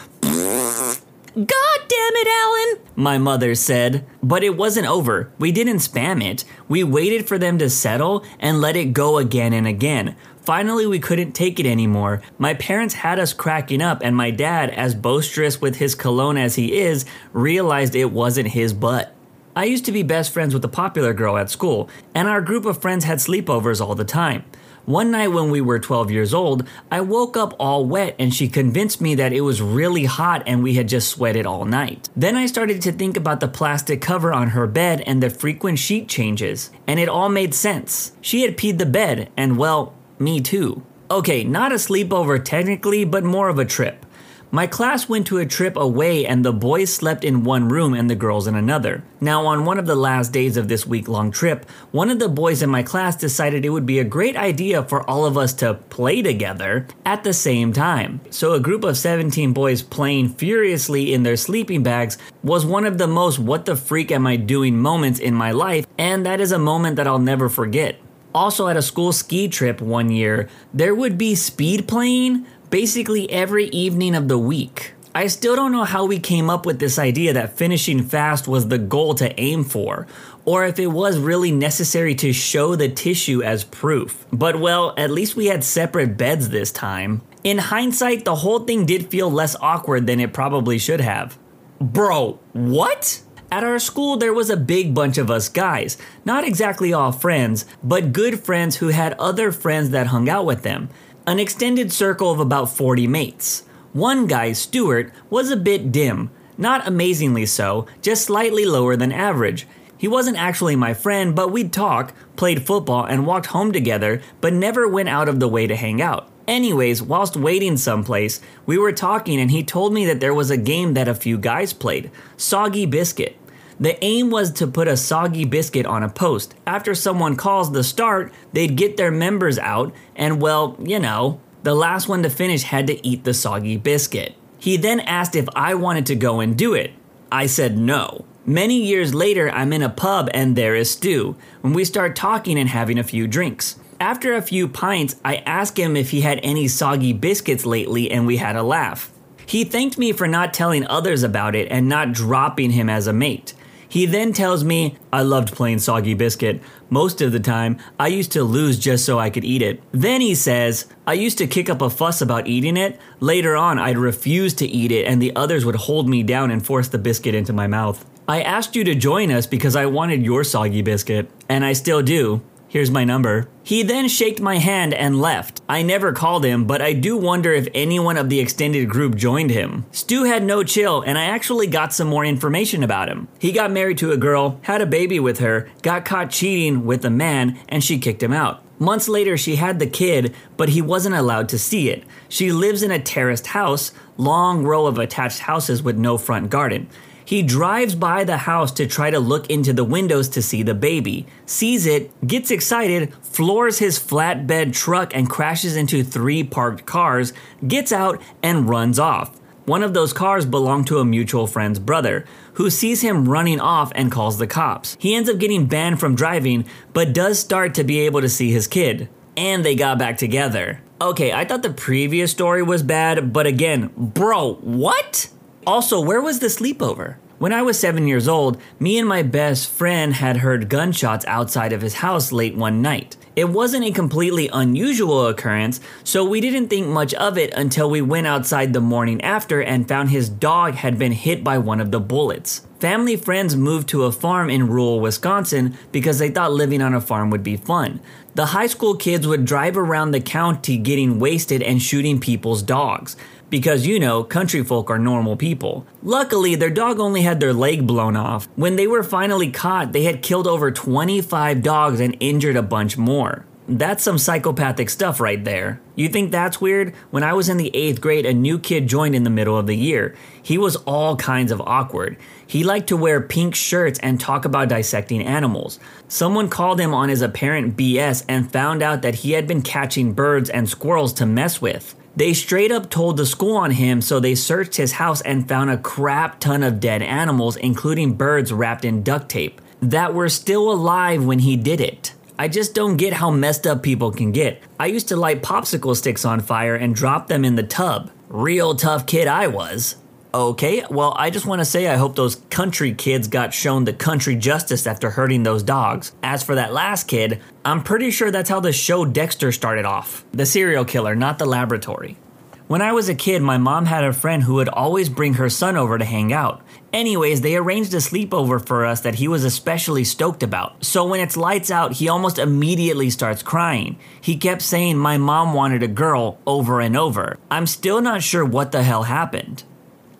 God 1.37 1.79
damn 1.87 2.15
it, 2.15 2.27
Alan! 2.27 2.87
My 2.95 3.17
mother 3.17 3.55
said. 3.55 4.05
But 4.23 4.43
it 4.43 4.55
wasn't 4.55 4.87
over. 4.87 5.31
We 5.37 5.51
didn't 5.51 5.77
spam 5.77 6.23
it. 6.23 6.45
We 6.67 6.83
waited 6.83 7.27
for 7.27 7.37
them 7.37 7.57
to 7.59 7.69
settle 7.69 8.23
and 8.39 8.61
let 8.61 8.75
it 8.75 8.93
go 8.93 9.17
again 9.17 9.53
and 9.53 9.67
again. 9.67 10.15
Finally, 10.47 10.87
we 10.87 10.97
couldn't 10.97 11.33
take 11.33 11.59
it 11.59 11.65
anymore. 11.65 12.21
My 12.37 12.53
parents 12.53 12.93
had 12.93 13.19
us 13.19 13.33
cracking 13.33 13.81
up, 13.81 13.99
and 14.01 14.15
my 14.15 14.31
dad, 14.31 14.69
as 14.69 14.95
boisterous 14.95 15.59
with 15.59 15.75
his 15.75 15.93
cologne 15.93 16.37
as 16.37 16.55
he 16.55 16.77
is, 16.77 17.03
realized 17.33 17.95
it 17.95 18.13
wasn't 18.13 18.47
his 18.47 18.71
butt. 18.71 19.13
I 19.57 19.65
used 19.65 19.83
to 19.87 19.91
be 19.91 20.03
best 20.03 20.31
friends 20.31 20.53
with 20.53 20.63
a 20.63 20.69
popular 20.69 21.13
girl 21.13 21.35
at 21.35 21.49
school, 21.49 21.89
and 22.15 22.29
our 22.29 22.39
group 22.39 22.63
of 22.63 22.81
friends 22.81 23.03
had 23.03 23.17
sleepovers 23.17 23.85
all 23.85 23.93
the 23.93 24.05
time. 24.05 24.45
One 24.85 25.11
night 25.11 25.33
when 25.33 25.51
we 25.51 25.59
were 25.59 25.79
12 25.79 26.11
years 26.11 26.33
old, 26.33 26.65
I 26.89 27.01
woke 27.01 27.35
up 27.35 27.53
all 27.59 27.83
wet 27.83 28.15
and 28.17 28.33
she 28.33 28.47
convinced 28.47 29.01
me 29.01 29.15
that 29.15 29.33
it 29.33 29.41
was 29.41 29.61
really 29.61 30.05
hot 30.05 30.43
and 30.47 30.63
we 30.63 30.75
had 30.75 30.87
just 30.87 31.09
sweated 31.09 31.45
all 31.45 31.65
night. 31.65 32.07
Then 32.15 32.37
I 32.37 32.45
started 32.45 32.81
to 32.83 32.93
think 32.93 33.17
about 33.17 33.41
the 33.41 33.49
plastic 33.49 33.99
cover 33.99 34.31
on 34.31 34.51
her 34.51 34.65
bed 34.65 35.03
and 35.05 35.21
the 35.21 35.29
frequent 35.29 35.77
sheet 35.77 36.07
changes, 36.07 36.71
and 36.87 37.01
it 37.01 37.09
all 37.09 37.27
made 37.27 37.53
sense. 37.53 38.13
She 38.21 38.43
had 38.43 38.55
peed 38.55 38.77
the 38.77 38.85
bed, 38.85 39.29
and 39.35 39.57
well, 39.57 39.93
me 40.19 40.41
too. 40.41 40.83
Okay, 41.09 41.43
not 41.43 41.71
a 41.71 41.75
sleepover 41.75 42.43
technically, 42.43 43.05
but 43.05 43.23
more 43.23 43.49
of 43.49 43.59
a 43.59 43.65
trip. 43.65 44.05
My 44.49 44.65
class 44.65 45.09
went 45.09 45.27
to 45.27 45.39
a 45.39 45.45
trip 45.45 45.75
away 45.75 46.25
and 46.25 46.43
the 46.43 46.53
boys 46.53 46.93
slept 46.93 47.25
in 47.25 47.43
one 47.43 47.67
room 47.67 47.93
and 47.93 48.09
the 48.09 48.15
girls 48.15 48.47
in 48.47 48.55
another. 48.55 49.03
Now, 49.19 49.45
on 49.45 49.65
one 49.65 49.77
of 49.77 49.87
the 49.87 49.95
last 49.95 50.31
days 50.31 50.55
of 50.55 50.69
this 50.69 50.87
week 50.87 51.09
long 51.09 51.31
trip, 51.31 51.69
one 51.91 52.09
of 52.09 52.19
the 52.19 52.29
boys 52.29 52.61
in 52.61 52.69
my 52.69 52.81
class 52.81 53.17
decided 53.17 53.65
it 53.65 53.71
would 53.71 53.85
be 53.85 53.99
a 53.99 54.05
great 54.05 54.37
idea 54.37 54.83
for 54.83 55.07
all 55.09 55.25
of 55.25 55.37
us 55.37 55.53
to 55.55 55.73
play 55.73 56.21
together 56.21 56.87
at 57.05 57.25
the 57.25 57.33
same 57.33 57.73
time. 57.73 58.21
So, 58.29 58.53
a 58.53 58.59
group 58.61 58.85
of 58.85 58.97
17 58.97 59.51
boys 59.51 59.81
playing 59.81 60.29
furiously 60.29 61.13
in 61.13 61.23
their 61.23 61.35
sleeping 61.35 61.83
bags 61.83 62.17
was 62.41 62.65
one 62.65 62.85
of 62.85 62.97
the 62.97 63.07
most 63.07 63.39
what 63.39 63.65
the 63.65 63.75
freak 63.75 64.13
am 64.13 64.25
I 64.25 64.37
doing 64.37 64.77
moments 64.77 65.19
in 65.19 65.33
my 65.33 65.51
life, 65.51 65.85
and 65.97 66.25
that 66.25 66.39
is 66.39 66.53
a 66.53 66.59
moment 66.59 66.95
that 66.95 67.07
I'll 67.07 67.19
never 67.19 67.49
forget. 67.49 67.99
Also, 68.37 68.67
at 68.67 68.77
a 68.77 68.83
school 68.83 69.11
ski 69.11 69.47
trip 69.47 69.81
one 69.81 70.11
year, 70.11 70.47
there 70.71 70.93
would 70.93 71.17
be 71.17 71.33
speed 71.33 71.87
playing 71.87 72.45
basically 72.69 73.27
every 73.31 73.65
evening 73.69 74.13
of 74.13 74.27
the 74.27 74.37
week. 74.37 74.93
I 75.15 75.25
still 75.25 75.55
don't 75.55 75.71
know 75.71 75.85
how 75.85 76.05
we 76.05 76.19
came 76.19 76.47
up 76.47 76.63
with 76.63 76.77
this 76.77 76.99
idea 76.99 77.33
that 77.33 77.57
finishing 77.57 78.03
fast 78.03 78.47
was 78.47 78.67
the 78.67 78.77
goal 78.77 79.15
to 79.15 79.33
aim 79.39 79.63
for, 79.63 80.05
or 80.45 80.67
if 80.67 80.77
it 80.77 80.85
was 80.85 81.17
really 81.17 81.51
necessary 81.51 82.13
to 82.13 82.31
show 82.31 82.75
the 82.75 82.89
tissue 82.89 83.41
as 83.41 83.63
proof. 83.63 84.27
But 84.31 84.59
well, 84.59 84.93
at 84.97 85.09
least 85.09 85.35
we 85.35 85.47
had 85.47 85.63
separate 85.63 86.15
beds 86.15 86.49
this 86.49 86.71
time. 86.71 87.23
In 87.43 87.57
hindsight, 87.57 88.23
the 88.23 88.35
whole 88.35 88.59
thing 88.59 88.85
did 88.85 89.09
feel 89.09 89.31
less 89.31 89.55
awkward 89.59 90.05
than 90.05 90.19
it 90.19 90.31
probably 90.31 90.77
should 90.77 91.01
have. 91.01 91.39
Bro, 91.81 92.37
what? 92.53 93.19
At 93.49 93.63
our 93.63 93.79
school, 93.79 94.17
there 94.17 94.33
was 94.33 94.49
a 94.49 94.57
big 94.57 94.93
bunch 94.93 95.17
of 95.17 95.31
us 95.31 95.47
guys. 95.47 95.97
Not 96.25 96.43
exactly 96.43 96.91
all 96.91 97.13
friends, 97.13 97.65
but 97.81 98.11
good 98.11 98.41
friends 98.41 98.77
who 98.77 98.89
had 98.89 99.13
other 99.13 99.53
friends 99.53 99.91
that 99.91 100.07
hung 100.07 100.27
out 100.27 100.45
with 100.45 100.63
them. 100.63 100.89
An 101.25 101.39
extended 101.39 101.93
circle 101.93 102.29
of 102.29 102.41
about 102.41 102.69
40 102.69 103.07
mates. 103.07 103.63
One 103.93 104.27
guy, 104.27 104.51
Stuart, 104.51 105.13
was 105.29 105.49
a 105.49 105.55
bit 105.55 105.93
dim. 105.93 106.29
Not 106.57 106.87
amazingly 106.87 107.45
so, 107.45 107.87
just 108.01 108.25
slightly 108.25 108.65
lower 108.65 108.97
than 108.97 109.13
average. 109.13 109.65
He 109.97 110.09
wasn't 110.09 110.37
actually 110.37 110.75
my 110.75 110.93
friend, 110.93 111.33
but 111.33 111.51
we'd 111.51 111.71
talk, 111.71 112.13
played 112.35 112.65
football, 112.65 113.05
and 113.05 113.25
walked 113.25 113.47
home 113.47 113.71
together, 113.71 114.21
but 114.41 114.53
never 114.53 114.87
went 114.87 115.09
out 115.09 115.29
of 115.29 115.39
the 115.39 115.47
way 115.47 115.67
to 115.67 115.75
hang 115.75 116.01
out. 116.01 116.29
Anyways, 116.47 117.01
whilst 117.01 117.35
waiting 117.35 117.75
someplace, 117.75 118.39
we 118.65 118.77
were 118.77 118.93
talking 118.93 119.39
and 119.39 119.51
he 119.51 119.63
told 119.63 119.93
me 119.93 120.05
that 120.05 120.21
there 120.21 120.33
was 120.33 120.49
a 120.49 120.57
game 120.57 120.93
that 120.93 121.07
a 121.07 121.13
few 121.13 121.37
guys 121.37 121.73
played 121.73 122.09
Soggy 122.37 122.85
Biscuit. 122.85 123.37
The 123.79 124.03
aim 124.03 124.31
was 124.31 124.51
to 124.53 124.65
put 124.65 124.87
a 124.87 124.97
soggy 124.97 125.45
biscuit 125.45 125.85
on 125.85 126.01
a 126.01 126.09
post. 126.09 126.55
After 126.65 126.95
someone 126.95 127.35
calls 127.35 127.71
the 127.71 127.83
start, 127.83 128.33
they'd 128.51 128.75
get 128.75 128.97
their 128.97 129.11
members 129.11 129.59
out, 129.59 129.93
and 130.15 130.41
well, 130.41 130.75
you 130.79 130.99
know, 130.99 131.39
the 131.61 131.75
last 131.75 132.07
one 132.07 132.23
to 132.23 132.29
finish 132.29 132.63
had 132.63 132.87
to 132.87 133.05
eat 133.05 133.23
the 133.23 133.35
soggy 133.35 133.77
biscuit. 133.77 134.35
He 134.57 134.77
then 134.77 134.99
asked 135.01 135.35
if 135.35 135.47
I 135.55 135.75
wanted 135.75 136.07
to 136.07 136.15
go 136.15 136.39
and 136.39 136.57
do 136.57 136.73
it. 136.73 136.91
I 137.31 137.45
said 137.45 137.77
no. 137.77 138.25
Many 138.45 138.81
years 138.81 139.13
later, 139.13 139.51
I'm 139.51 139.73
in 139.73 139.83
a 139.83 139.89
pub 139.89 140.29
and 140.33 140.55
there 140.55 140.73
is 140.73 140.89
Stu, 140.89 141.35
when 141.61 141.73
we 141.73 141.85
start 141.85 142.15
talking 142.15 142.57
and 142.57 142.69
having 142.69 142.97
a 142.97 143.03
few 143.03 143.27
drinks. 143.27 143.77
After 143.99 144.35
a 144.35 144.43
few 144.43 144.67
pints, 144.67 145.15
I 145.25 145.37
asked 145.37 145.77
him 145.77 145.95
if 145.95 146.11
he 146.11 146.21
had 146.21 146.39
any 146.43 146.67
soggy 146.67 147.13
biscuits 147.13 147.65
lately, 147.65 148.11
and 148.11 148.27
we 148.27 148.37
had 148.37 148.55
a 148.55 148.61
laugh. 148.61 149.11
He 149.47 149.63
thanked 149.63 149.97
me 149.97 150.11
for 150.11 150.27
not 150.27 150.53
telling 150.53 150.85
others 150.85 151.23
about 151.23 151.55
it 151.55 151.67
and 151.71 151.89
not 151.89 152.11
dropping 152.11 152.71
him 152.71 152.89
as 152.89 153.07
a 153.07 153.13
mate. 153.13 153.53
He 153.89 154.05
then 154.05 154.33
tells 154.33 154.63
me, 154.63 154.97
I 155.11 155.21
loved 155.21 155.53
playing 155.53 155.79
Soggy 155.79 156.13
Biscuit. 156.13 156.61
Most 156.89 157.21
of 157.21 157.31
the 157.31 157.39
time, 157.39 157.77
I 157.97 158.07
used 158.07 158.33
to 158.33 158.43
lose 158.43 158.77
just 158.77 159.05
so 159.05 159.17
I 159.17 159.29
could 159.29 159.45
eat 159.45 159.61
it. 159.61 159.81
Then 159.93 160.21
he 160.21 160.35
says, 160.35 160.85
I 161.07 161.13
used 161.13 161.37
to 161.39 161.47
kick 161.47 161.69
up 161.69 161.81
a 161.81 161.89
fuss 161.89 162.21
about 162.21 162.47
eating 162.47 162.77
it. 162.77 162.99
Later 163.19 163.55
on, 163.55 163.79
I'd 163.79 163.97
refuse 163.97 164.53
to 164.55 164.67
eat 164.67 164.91
it, 164.91 165.07
and 165.07 165.21
the 165.21 165.35
others 165.35 165.65
would 165.65 165.75
hold 165.75 166.07
me 166.07 166.21
down 166.21 166.51
and 166.51 166.63
force 166.63 166.89
the 166.89 166.97
biscuit 166.97 167.33
into 167.33 167.53
my 167.53 167.65
mouth. 167.65 168.05
I 168.27 168.41
asked 168.41 168.75
you 168.75 168.83
to 168.83 168.93
join 168.93 169.31
us 169.31 169.47
because 169.47 169.75
I 169.75 169.85
wanted 169.85 170.21
your 170.21 170.43
Soggy 170.43 170.81
Biscuit, 170.81 171.31
and 171.47 171.63
I 171.63 171.71
still 171.73 172.03
do. 172.03 172.41
Here's 172.69 172.91
my 172.91 173.05
number. 173.05 173.47
He 173.63 173.81
then 173.81 174.09
shaked 174.09 174.41
my 174.41 174.57
hand 174.57 174.93
and 174.93 175.21
left. 175.21 175.61
I 175.69 175.83
never 175.83 176.11
called 176.11 176.43
him, 176.43 176.65
but 176.65 176.81
I 176.81 176.91
do 176.91 177.15
wonder 177.15 177.53
if 177.53 177.67
anyone 177.73 178.17
of 178.17 178.29
the 178.29 178.41
extended 178.41 178.89
group 178.89 179.15
joined 179.15 179.51
him. 179.51 179.85
Stu 179.91 180.23
had 180.23 180.43
no 180.43 180.63
chill, 180.63 181.01
and 181.01 181.17
I 181.17 181.25
actually 181.25 181.67
got 181.67 181.93
some 181.93 182.09
more 182.09 182.25
information 182.25 182.83
about 182.83 183.07
him. 183.07 183.29
He 183.39 183.53
got 183.53 183.71
married 183.71 183.97
to 183.99 184.11
a 184.11 184.17
girl, 184.17 184.59
had 184.63 184.81
a 184.81 184.85
baby 184.85 185.19
with 185.19 185.39
her, 185.39 185.69
got 185.81 186.03
caught 186.03 186.29
cheating 186.29 186.85
with 186.85 187.05
a 187.05 187.09
man, 187.09 187.57
and 187.69 187.81
she 187.81 187.99
kicked 187.99 188.21
him 188.21 188.33
out. 188.33 188.63
Months 188.79 189.07
later, 189.07 189.37
she 189.37 189.55
had 189.55 189.79
the 189.79 189.87
kid, 189.87 190.35
but 190.55 190.69
he 190.69 190.81
wasn't 190.81 191.15
allowed 191.15 191.49
to 191.49 191.57
see 191.57 191.89
it. 191.89 192.03
She 192.29 192.51
lives 192.51 192.83
in 192.83 192.91
a 192.91 192.99
terraced 192.99 193.47
house, 193.47 193.91
long 194.17 194.63
row 194.63 194.85
of 194.85 194.99
attached 194.99 195.39
houses 195.39 195.81
with 195.81 195.97
no 195.97 196.17
front 196.17 196.49
garden. 196.49 196.87
He 197.27 197.43
drives 197.43 197.93
by 197.93 198.23
the 198.23 198.37
house 198.37 198.71
to 198.71 198.87
try 198.87 199.11
to 199.11 199.19
look 199.19 199.49
into 199.49 199.73
the 199.73 199.83
windows 199.83 200.29
to 200.29 200.41
see 200.41 200.63
the 200.63 200.73
baby, 200.73 201.27
sees 201.45 201.85
it, 201.85 202.09
gets 202.25 202.51
excited, 202.51 203.13
floors 203.15 203.79
his 203.79 203.99
flatbed 203.99 204.73
truck 204.73 205.13
and 205.13 205.29
crashes 205.29 205.75
into 205.75 206.05
three 206.05 206.41
parked 206.41 206.85
cars, 206.85 207.33
gets 207.67 207.91
out, 207.91 208.21
and 208.41 208.69
runs 208.69 208.97
off. 208.97 209.37
One 209.65 209.83
of 209.83 209.93
those 209.93 210.13
cars 210.13 210.45
belonged 210.45 210.87
to 210.87 210.99
a 210.99 211.05
mutual 211.05 211.47
friend's 211.47 211.79
brother, 211.79 212.23
who 212.53 212.69
sees 212.69 213.01
him 213.01 213.27
running 213.27 213.59
off 213.59 213.91
and 213.93 214.09
calls 214.09 214.37
the 214.37 214.47
cops. 214.47 214.95
He 214.97 215.13
ends 215.13 215.29
up 215.29 215.37
getting 215.37 215.65
banned 215.65 215.99
from 215.99 216.15
driving, 216.15 216.63
but 216.93 217.11
does 217.11 217.39
start 217.39 217.73
to 217.73 217.83
be 217.83 217.99
able 217.99 218.21
to 218.21 218.29
see 218.29 218.53
his 218.53 218.67
kid. 218.67 219.09
And 219.35 219.65
they 219.65 219.75
got 219.75 219.99
back 219.99 220.17
together. 220.17 220.81
Okay, 221.01 221.33
I 221.33 221.43
thought 221.43 221.61
the 221.61 221.73
previous 221.73 222.31
story 222.31 222.63
was 222.63 222.83
bad, 222.83 223.33
but 223.33 223.45
again, 223.45 223.91
bro, 223.97 224.53
what? 224.61 225.27
Also, 225.67 225.99
where 225.99 226.21
was 226.21 226.39
the 226.39 226.47
sleepover? 226.47 227.17
When 227.39 227.51
I 227.51 227.61
was 227.61 227.77
seven 227.77 228.07
years 228.07 228.25
old, 228.25 228.57
me 228.79 228.97
and 228.97 229.07
my 229.07 229.21
best 229.21 229.69
friend 229.69 230.13
had 230.13 230.37
heard 230.37 230.69
gunshots 230.69 231.25
outside 231.25 231.73
of 231.73 231.81
his 231.81 231.95
house 231.95 232.31
late 232.31 232.55
one 232.55 232.81
night. 232.81 233.17
It 233.37 233.49
wasn't 233.49 233.85
a 233.85 233.91
completely 233.91 234.49
unusual 234.51 235.27
occurrence, 235.27 235.79
so 236.03 236.25
we 236.25 236.41
didn't 236.41 236.69
think 236.69 236.87
much 236.87 237.13
of 237.13 237.37
it 237.37 237.53
until 237.53 237.87
we 237.87 238.01
went 238.01 238.25
outside 238.25 238.73
the 238.73 238.81
morning 238.81 239.21
after 239.21 239.61
and 239.61 239.87
found 239.87 240.09
his 240.09 240.27
dog 240.27 240.73
had 240.73 240.97
been 240.97 241.11
hit 241.11 241.43
by 241.43 241.59
one 241.59 241.79
of 241.79 241.91
the 241.91 241.99
bullets. 241.99 242.65
Family 242.79 243.15
friends 243.15 243.55
moved 243.55 243.89
to 243.89 244.05
a 244.05 244.11
farm 244.11 244.49
in 244.49 244.67
rural 244.67 244.99
Wisconsin 244.99 245.77
because 245.91 246.17
they 246.17 246.31
thought 246.31 246.51
living 246.51 246.81
on 246.81 246.95
a 246.95 247.01
farm 247.01 247.29
would 247.29 247.43
be 247.43 247.57
fun. 247.57 247.99
The 248.33 248.47
high 248.47 248.65
school 248.65 248.95
kids 248.95 249.27
would 249.27 249.45
drive 249.45 249.77
around 249.77 250.11
the 250.11 250.19
county 250.19 250.77
getting 250.77 251.19
wasted 251.19 251.61
and 251.61 251.79
shooting 251.79 252.19
people's 252.19 252.63
dogs 252.63 253.15
because 253.49 253.87
you 253.87 253.99
know, 253.99 254.23
country 254.23 254.63
folk 254.63 254.89
are 254.89 254.99
normal 254.99 255.35
people. 255.35 255.85
Luckily, 256.03 256.55
their 256.55 256.69
dog 256.69 256.99
only 256.99 257.21
had 257.21 257.39
their 257.39 257.53
leg 257.53 257.87
blown 257.87 258.15
off. 258.15 258.47
When 258.55 258.75
they 258.75 258.87
were 258.87 259.03
finally 259.03 259.51
caught, 259.51 259.93
they 259.93 260.03
had 260.03 260.21
killed 260.21 260.47
over 260.47 260.71
25 260.71 261.61
dogs 261.61 261.99
and 261.99 262.17
injured 262.19 262.55
a 262.55 262.61
bunch 262.61 262.97
more. 262.97 263.26
That's 263.69 264.01
some 264.01 264.17
psychopathic 264.17 264.89
stuff 264.89 265.19
right 265.19 265.43
there. 265.43 265.81
You 265.93 266.07
think 266.07 266.31
that's 266.31 266.61
weird? 266.61 266.95
When 267.11 267.21
I 267.21 267.33
was 267.33 267.49
in 267.49 267.57
the 267.57 267.75
eighth 267.75 267.99
grade, 267.99 268.25
a 268.25 268.33
new 268.33 268.59
kid 268.59 268.87
joined 268.87 269.13
in 269.13 269.23
the 269.25 269.29
middle 269.29 269.57
of 269.57 269.67
the 269.67 269.75
year. 269.75 270.15
He 270.41 270.57
was 270.57 270.77
all 270.77 271.17
kinds 271.17 271.51
of 271.51 271.59
awkward. 271.59 272.15
He 272.45 272.63
liked 272.63 272.87
to 272.87 272.95
wear 272.95 273.19
pink 273.19 273.55
shirts 273.55 273.99
and 273.99 274.21
talk 274.21 274.45
about 274.45 274.69
dissecting 274.69 275.21
animals. 275.21 275.81
Someone 276.07 276.47
called 276.47 276.79
him 276.79 276.93
on 276.93 277.09
his 277.09 277.21
apparent 277.21 277.75
BS 277.75 278.23
and 278.29 278.49
found 278.49 278.81
out 278.81 279.01
that 279.01 279.15
he 279.15 279.33
had 279.33 279.47
been 279.47 279.61
catching 279.61 280.13
birds 280.13 280.49
and 280.49 280.69
squirrels 280.69 281.11
to 281.13 281.25
mess 281.25 281.61
with. 281.61 281.93
They 282.15 282.33
straight 282.33 282.71
up 282.71 282.89
told 282.89 283.17
the 283.17 283.25
school 283.25 283.57
on 283.57 283.71
him, 283.71 284.01
so 284.01 284.21
they 284.21 284.33
searched 284.33 284.77
his 284.77 284.93
house 284.93 285.19
and 285.21 285.47
found 285.47 285.71
a 285.71 285.77
crap 285.77 286.39
ton 286.39 286.63
of 286.63 286.79
dead 286.79 287.01
animals, 287.01 287.57
including 287.57 288.13
birds 288.13 288.53
wrapped 288.53 288.85
in 288.85 289.03
duct 289.03 289.27
tape, 289.27 289.59
that 289.81 290.13
were 290.13 290.29
still 290.29 290.71
alive 290.71 291.25
when 291.25 291.39
he 291.39 291.57
did 291.57 291.81
it. 291.81 292.13
I 292.39 292.47
just 292.47 292.75
don't 292.75 292.97
get 292.97 293.13
how 293.13 293.31
messed 293.31 293.65
up 293.65 293.81
people 293.81 294.11
can 294.11 294.31
get. 294.31 294.61
I 294.79 294.85
used 294.85 295.07
to 295.07 295.15
light 295.15 295.41
popsicle 295.41 295.95
sticks 295.95 296.23
on 296.23 296.39
fire 296.39 296.75
and 296.75 296.93
drop 296.93 297.27
them 297.27 297.43
in 297.43 297.55
the 297.55 297.63
tub. 297.63 298.11
Real 298.29 298.75
tough 298.75 299.07
kid 299.07 299.27
I 299.27 299.47
was. 299.47 299.95
Okay, 300.33 300.83
well, 300.91 301.15
I 301.17 301.31
just 301.31 301.47
want 301.47 301.61
to 301.61 301.65
say 301.65 301.87
I 301.87 301.95
hope 301.95 302.15
those 302.15 302.35
country 302.51 302.93
kids 302.93 303.27
got 303.27 303.55
shown 303.55 303.85
the 303.85 303.93
country 303.93 304.35
justice 304.35 304.85
after 304.85 305.09
hurting 305.09 305.41
those 305.41 305.63
dogs. 305.63 306.11
As 306.21 306.43
for 306.43 306.53
that 306.53 306.73
last 306.73 307.07
kid, 307.07 307.41
I'm 307.65 307.81
pretty 307.81 308.11
sure 308.11 308.29
that's 308.29 308.49
how 308.49 308.59
the 308.59 308.71
show 308.71 309.03
Dexter 309.03 309.51
started 309.51 309.85
off 309.85 310.23
the 310.31 310.45
serial 310.45 310.85
killer, 310.85 311.15
not 311.15 311.39
the 311.39 311.45
laboratory. 311.47 312.17
When 312.67 312.81
I 312.81 312.91
was 312.91 313.07
a 313.07 313.15
kid, 313.15 313.41
my 313.41 313.57
mom 313.57 313.85
had 313.85 314.03
a 314.03 314.11
friend 314.11 314.43
who 314.43 314.55
would 314.55 314.67
always 314.67 315.07
bring 315.07 315.35
her 315.35 315.49
son 315.49 315.77
over 315.77 315.97
to 315.97 316.03
hang 316.03 316.33
out. 316.33 316.61
Anyways, 316.91 317.39
they 317.39 317.55
arranged 317.55 317.93
a 317.93 317.97
sleepover 317.97 318.65
for 318.65 318.85
us 318.85 318.99
that 319.01 319.15
he 319.15 319.29
was 319.29 319.45
especially 319.45 320.03
stoked 320.03 320.43
about. 320.43 320.83
So 320.83 321.05
when 321.05 321.21
it's 321.21 321.37
lights 321.37 321.71
out, 321.71 321.93
he 321.93 322.09
almost 322.09 322.37
immediately 322.37 323.09
starts 323.09 323.41
crying. 323.41 323.97
He 324.19 324.35
kept 324.35 324.61
saying, 324.61 324.97
My 324.97 325.17
mom 325.17 325.53
wanted 325.53 325.81
a 325.81 325.87
girl 325.87 326.39
over 326.45 326.81
and 326.81 326.97
over. 326.97 327.37
I'm 327.49 327.67
still 327.67 328.01
not 328.01 328.21
sure 328.21 328.43
what 328.43 328.73
the 328.73 328.83
hell 328.83 329.03
happened 329.03 329.63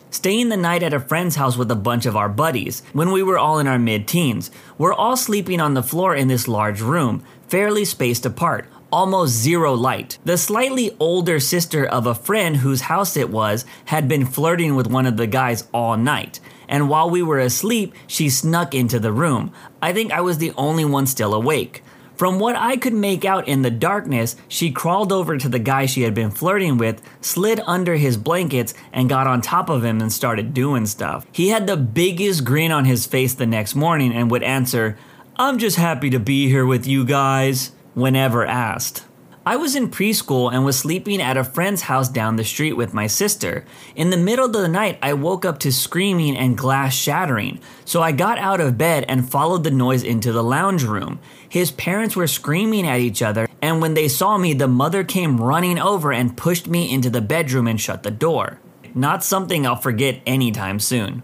staying 0.10 0.50
the 0.50 0.58
night 0.58 0.82
at 0.82 0.94
a 0.94 1.00
friend's 1.00 1.36
house 1.36 1.58
with 1.58 1.70
a 1.70 1.76
bunch 1.76 2.06
of 2.06 2.16
our 2.16 2.30
buddies 2.30 2.82
when 2.92 3.12
we 3.12 3.22
were 3.22 3.38
all 3.38 3.60
in 3.60 3.68
our 3.68 3.78
mid 3.78 4.08
teens. 4.08 4.50
We're 4.78 4.94
all 4.94 5.16
sleeping 5.16 5.60
on 5.60 5.76
the 5.76 5.84
floor 5.84 6.16
in 6.16 6.28
this 6.28 6.48
large 6.48 6.82
room, 6.82 7.24
fairly 7.48 7.86
spaced 7.86 8.26
apart. 8.26 8.68
Almost 8.92 9.34
zero 9.34 9.74
light. 9.74 10.18
The 10.24 10.38
slightly 10.38 10.96
older 11.00 11.40
sister 11.40 11.86
of 11.86 12.06
a 12.06 12.16
friend 12.16 12.58
whose 12.58 12.82
house 12.82 13.18
it 13.18 13.30
was 13.30 13.66
had 13.86 14.08
been 14.08 14.26
flirting 14.26 14.76
with 14.76 14.88
one 14.88 15.06
of 15.06 15.18
the 15.18 15.28
guys 15.28 15.68
all 15.74 15.98
night 15.98 16.40
and 16.68 16.90
while 16.90 17.10
we 17.10 17.24
were 17.24 17.40
asleep, 17.40 17.94
she 18.08 18.30
snuck 18.30 18.76
into 18.76 19.00
the 19.00 19.12
room. 19.12 19.52
I 19.82 19.94
think 19.94 20.12
I 20.12 20.22
was 20.22 20.38
the 20.38 20.52
only 20.58 20.86
one 20.86 21.08
still 21.08 21.34
awake. 21.34 21.84
From 22.16 22.40
what 22.40 22.56
I 22.56 22.78
could 22.78 22.96
make 22.96 23.26
out 23.26 23.48
in 23.48 23.62
the 23.62 23.70
darkness, 23.70 24.36
she 24.48 24.72
crawled 24.72 25.12
over 25.12 25.38
to 25.38 25.48
the 25.48 25.60
guy 25.60 25.86
she 25.86 26.02
had 26.02 26.16
been 26.16 26.32
flirting 26.32 26.78
with, 26.78 27.02
slid 27.22 27.62
under 27.68 27.96
his 27.96 28.18
blankets, 28.18 28.74
and 28.92 29.08
got 29.08 29.28
on 29.28 29.40
top 29.40 29.70
of 29.70 29.86
him 29.86 30.02
and 30.02 30.12
started 30.12 30.54
doing 30.54 30.88
stuff. 30.88 31.28
He 31.32 31.50
had 31.50 31.68
the 31.68 31.78
biggest 31.78 32.44
grin 32.44 32.72
on 32.72 32.86
his 32.86 33.06
face 33.06 33.36
the 33.36 33.46
next 33.46 33.76
morning 33.76 34.14
and 34.14 34.32
would 34.32 34.42
answer, 34.42 34.98
I'm 35.36 35.60
just 35.60 35.78
happy 35.78 36.10
to 36.10 36.20
be 36.20 36.50
here 36.50 36.66
with 36.66 36.88
you 36.88 37.06
guys, 37.06 37.72
whenever 37.98 38.46
asked. 38.46 39.04
I 39.44 39.56
was 39.56 39.76
in 39.76 39.90
preschool 39.90 40.54
and 40.54 40.64
was 40.64 40.78
sleeping 40.78 41.20
at 41.20 41.36
a 41.36 41.44
friend's 41.44 41.82
house 41.82 42.08
down 42.08 42.36
the 42.36 42.44
street 42.44 42.74
with 42.74 42.94
my 42.94 43.08
sister. 43.08 43.66
In 43.96 44.12
the 44.12 44.18
middle 44.18 44.46
of 44.46 44.54
the 44.54 44.68
night, 44.68 45.00
I 45.02 45.14
woke 45.14 45.46
up 45.46 45.58
to 45.62 45.72
screaming 45.72 46.38
and 46.38 46.56
glass 46.56 46.94
shattering, 46.94 47.60
so 47.86 48.04
I 48.04 48.12
got 48.12 48.38
out 48.38 48.62
of 48.62 48.78
bed 48.78 49.04
and 49.08 49.28
followed 49.28 49.64
the 49.64 49.72
noise 49.72 50.04
into 50.04 50.32
the 50.32 50.44
lounge 50.44 50.84
room. 50.84 51.18
His 51.50 51.72
parents 51.72 52.16
were 52.16 52.28
screaming 52.28 52.86
at 52.88 53.00
each 53.00 53.24
other, 53.24 53.48
and 53.64 53.82
when 53.82 53.96
they 53.96 54.08
saw 54.08 54.38
me, 54.38 54.54
the 54.54 54.68
mother 54.68 55.04
came 55.04 55.42
running 55.42 55.80
over 55.80 56.14
and 56.14 56.38
pushed 56.38 56.68
me 56.68 56.94
into 56.94 57.10
the 57.10 57.22
bedroom 57.22 57.68
and 57.68 57.82
shut 57.82 58.04
the 58.04 58.12
door. 58.12 58.60
Not 58.94 59.24
something 59.24 59.66
I'll 59.66 59.76
forget 59.76 60.22
anytime 60.28 60.80
soon. 60.80 61.24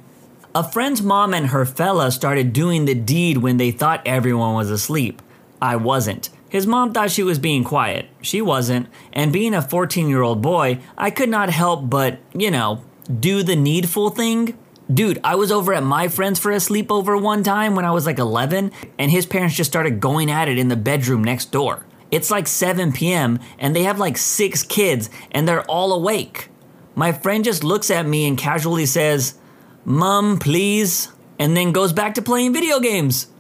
A 0.56 0.64
friend's 0.64 1.04
mom 1.04 1.36
and 1.36 1.48
her 1.48 1.66
fella 1.66 2.12
started 2.12 2.52
doing 2.52 2.86
the 2.86 2.96
deed 2.96 3.38
when 3.38 3.58
they 3.58 3.70
thought 3.70 4.02
everyone 4.08 4.56
was 4.56 4.72
asleep. 4.72 5.22
I 5.62 5.76
wasn't. 5.76 6.30
His 6.54 6.68
mom 6.68 6.94
thought 6.94 7.10
she 7.10 7.24
was 7.24 7.40
being 7.40 7.64
quiet. 7.64 8.06
She 8.22 8.40
wasn't. 8.40 8.88
And 9.12 9.34
being 9.34 9.56
a 9.56 9.62
14 9.64 10.08
year 10.08 10.22
old 10.22 10.44
boy, 10.44 10.78
I 10.96 11.10
could 11.10 11.30
not 11.30 11.50
help 11.50 11.90
but, 11.90 12.20
you 12.32 12.52
know, 12.52 12.84
do 13.20 13.42
the 13.42 13.56
needful 13.56 14.12
thing. 14.12 14.56
Dude, 14.94 15.20
I 15.24 15.34
was 15.34 15.52
over 15.52 15.74
at 15.74 15.82
my 15.82 16.08
friend's 16.10 16.40
for 16.40 16.52
a 16.52 16.58
sleepover 16.58 17.20
one 17.20 17.42
time 17.42 17.74
when 17.74 17.86
I 17.86 17.92
was 17.92 18.06
like 18.06 18.20
11, 18.20 18.72
and 19.00 19.10
his 19.10 19.26
parents 19.26 19.56
just 19.56 19.72
started 19.72 20.00
going 20.00 20.30
at 20.30 20.48
it 20.48 20.60
in 20.60 20.68
the 20.68 20.76
bedroom 20.76 21.24
next 21.24 21.52
door. 21.52 21.88
It's 22.12 22.30
like 22.30 22.46
7 22.46 22.92
p.m. 22.92 23.40
and 23.58 23.76
they 23.76 23.82
have 23.82 23.98
like 23.98 24.16
six 24.16 24.62
kids 24.62 25.10
and 25.32 25.48
they're 25.48 25.64
all 25.64 25.92
awake. 25.92 26.50
My 26.94 27.14
friend 27.14 27.44
just 27.44 27.64
looks 27.64 27.90
at 27.90 28.06
me 28.06 28.28
and 28.28 28.38
casually 28.38 28.86
says, 28.86 29.40
Mum, 29.86 30.38
please, 30.38 31.12
and 31.40 31.58
then 31.58 31.72
goes 31.72 31.94
back 31.94 32.14
to 32.14 32.22
playing 32.22 32.54
video 32.54 32.80
games. 32.80 33.33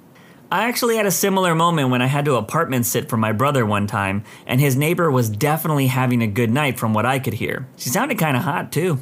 I 0.53 0.65
actually 0.65 0.98
had 0.98 1.07
a 1.07 1.12
similar 1.12 1.55
moment 1.55 1.89
when 1.89 2.03
I 2.03 2.05
had 2.05 2.25
to 2.25 2.36
apartment 2.36 2.86
sit 2.86 3.10
for 3.10 3.17
my 3.17 3.31
brother 3.31 3.65
one 3.65 3.88
time, 3.88 4.24
and 4.45 4.62
his 4.62 4.75
neighbor 4.75 5.10
was 5.10 5.27
definitely 5.27 5.88
having 5.88 6.22
a 6.22 6.27
good 6.27 6.51
night 6.51 6.77
from 6.77 6.93
what 6.93 7.07
I 7.07 7.17
could 7.17 7.33
hear. 7.33 7.65
She 7.75 7.89
sounded 7.89 8.19
kind 8.19 8.38
of 8.38 8.43
hot 8.43 8.72
too. 8.72 9.00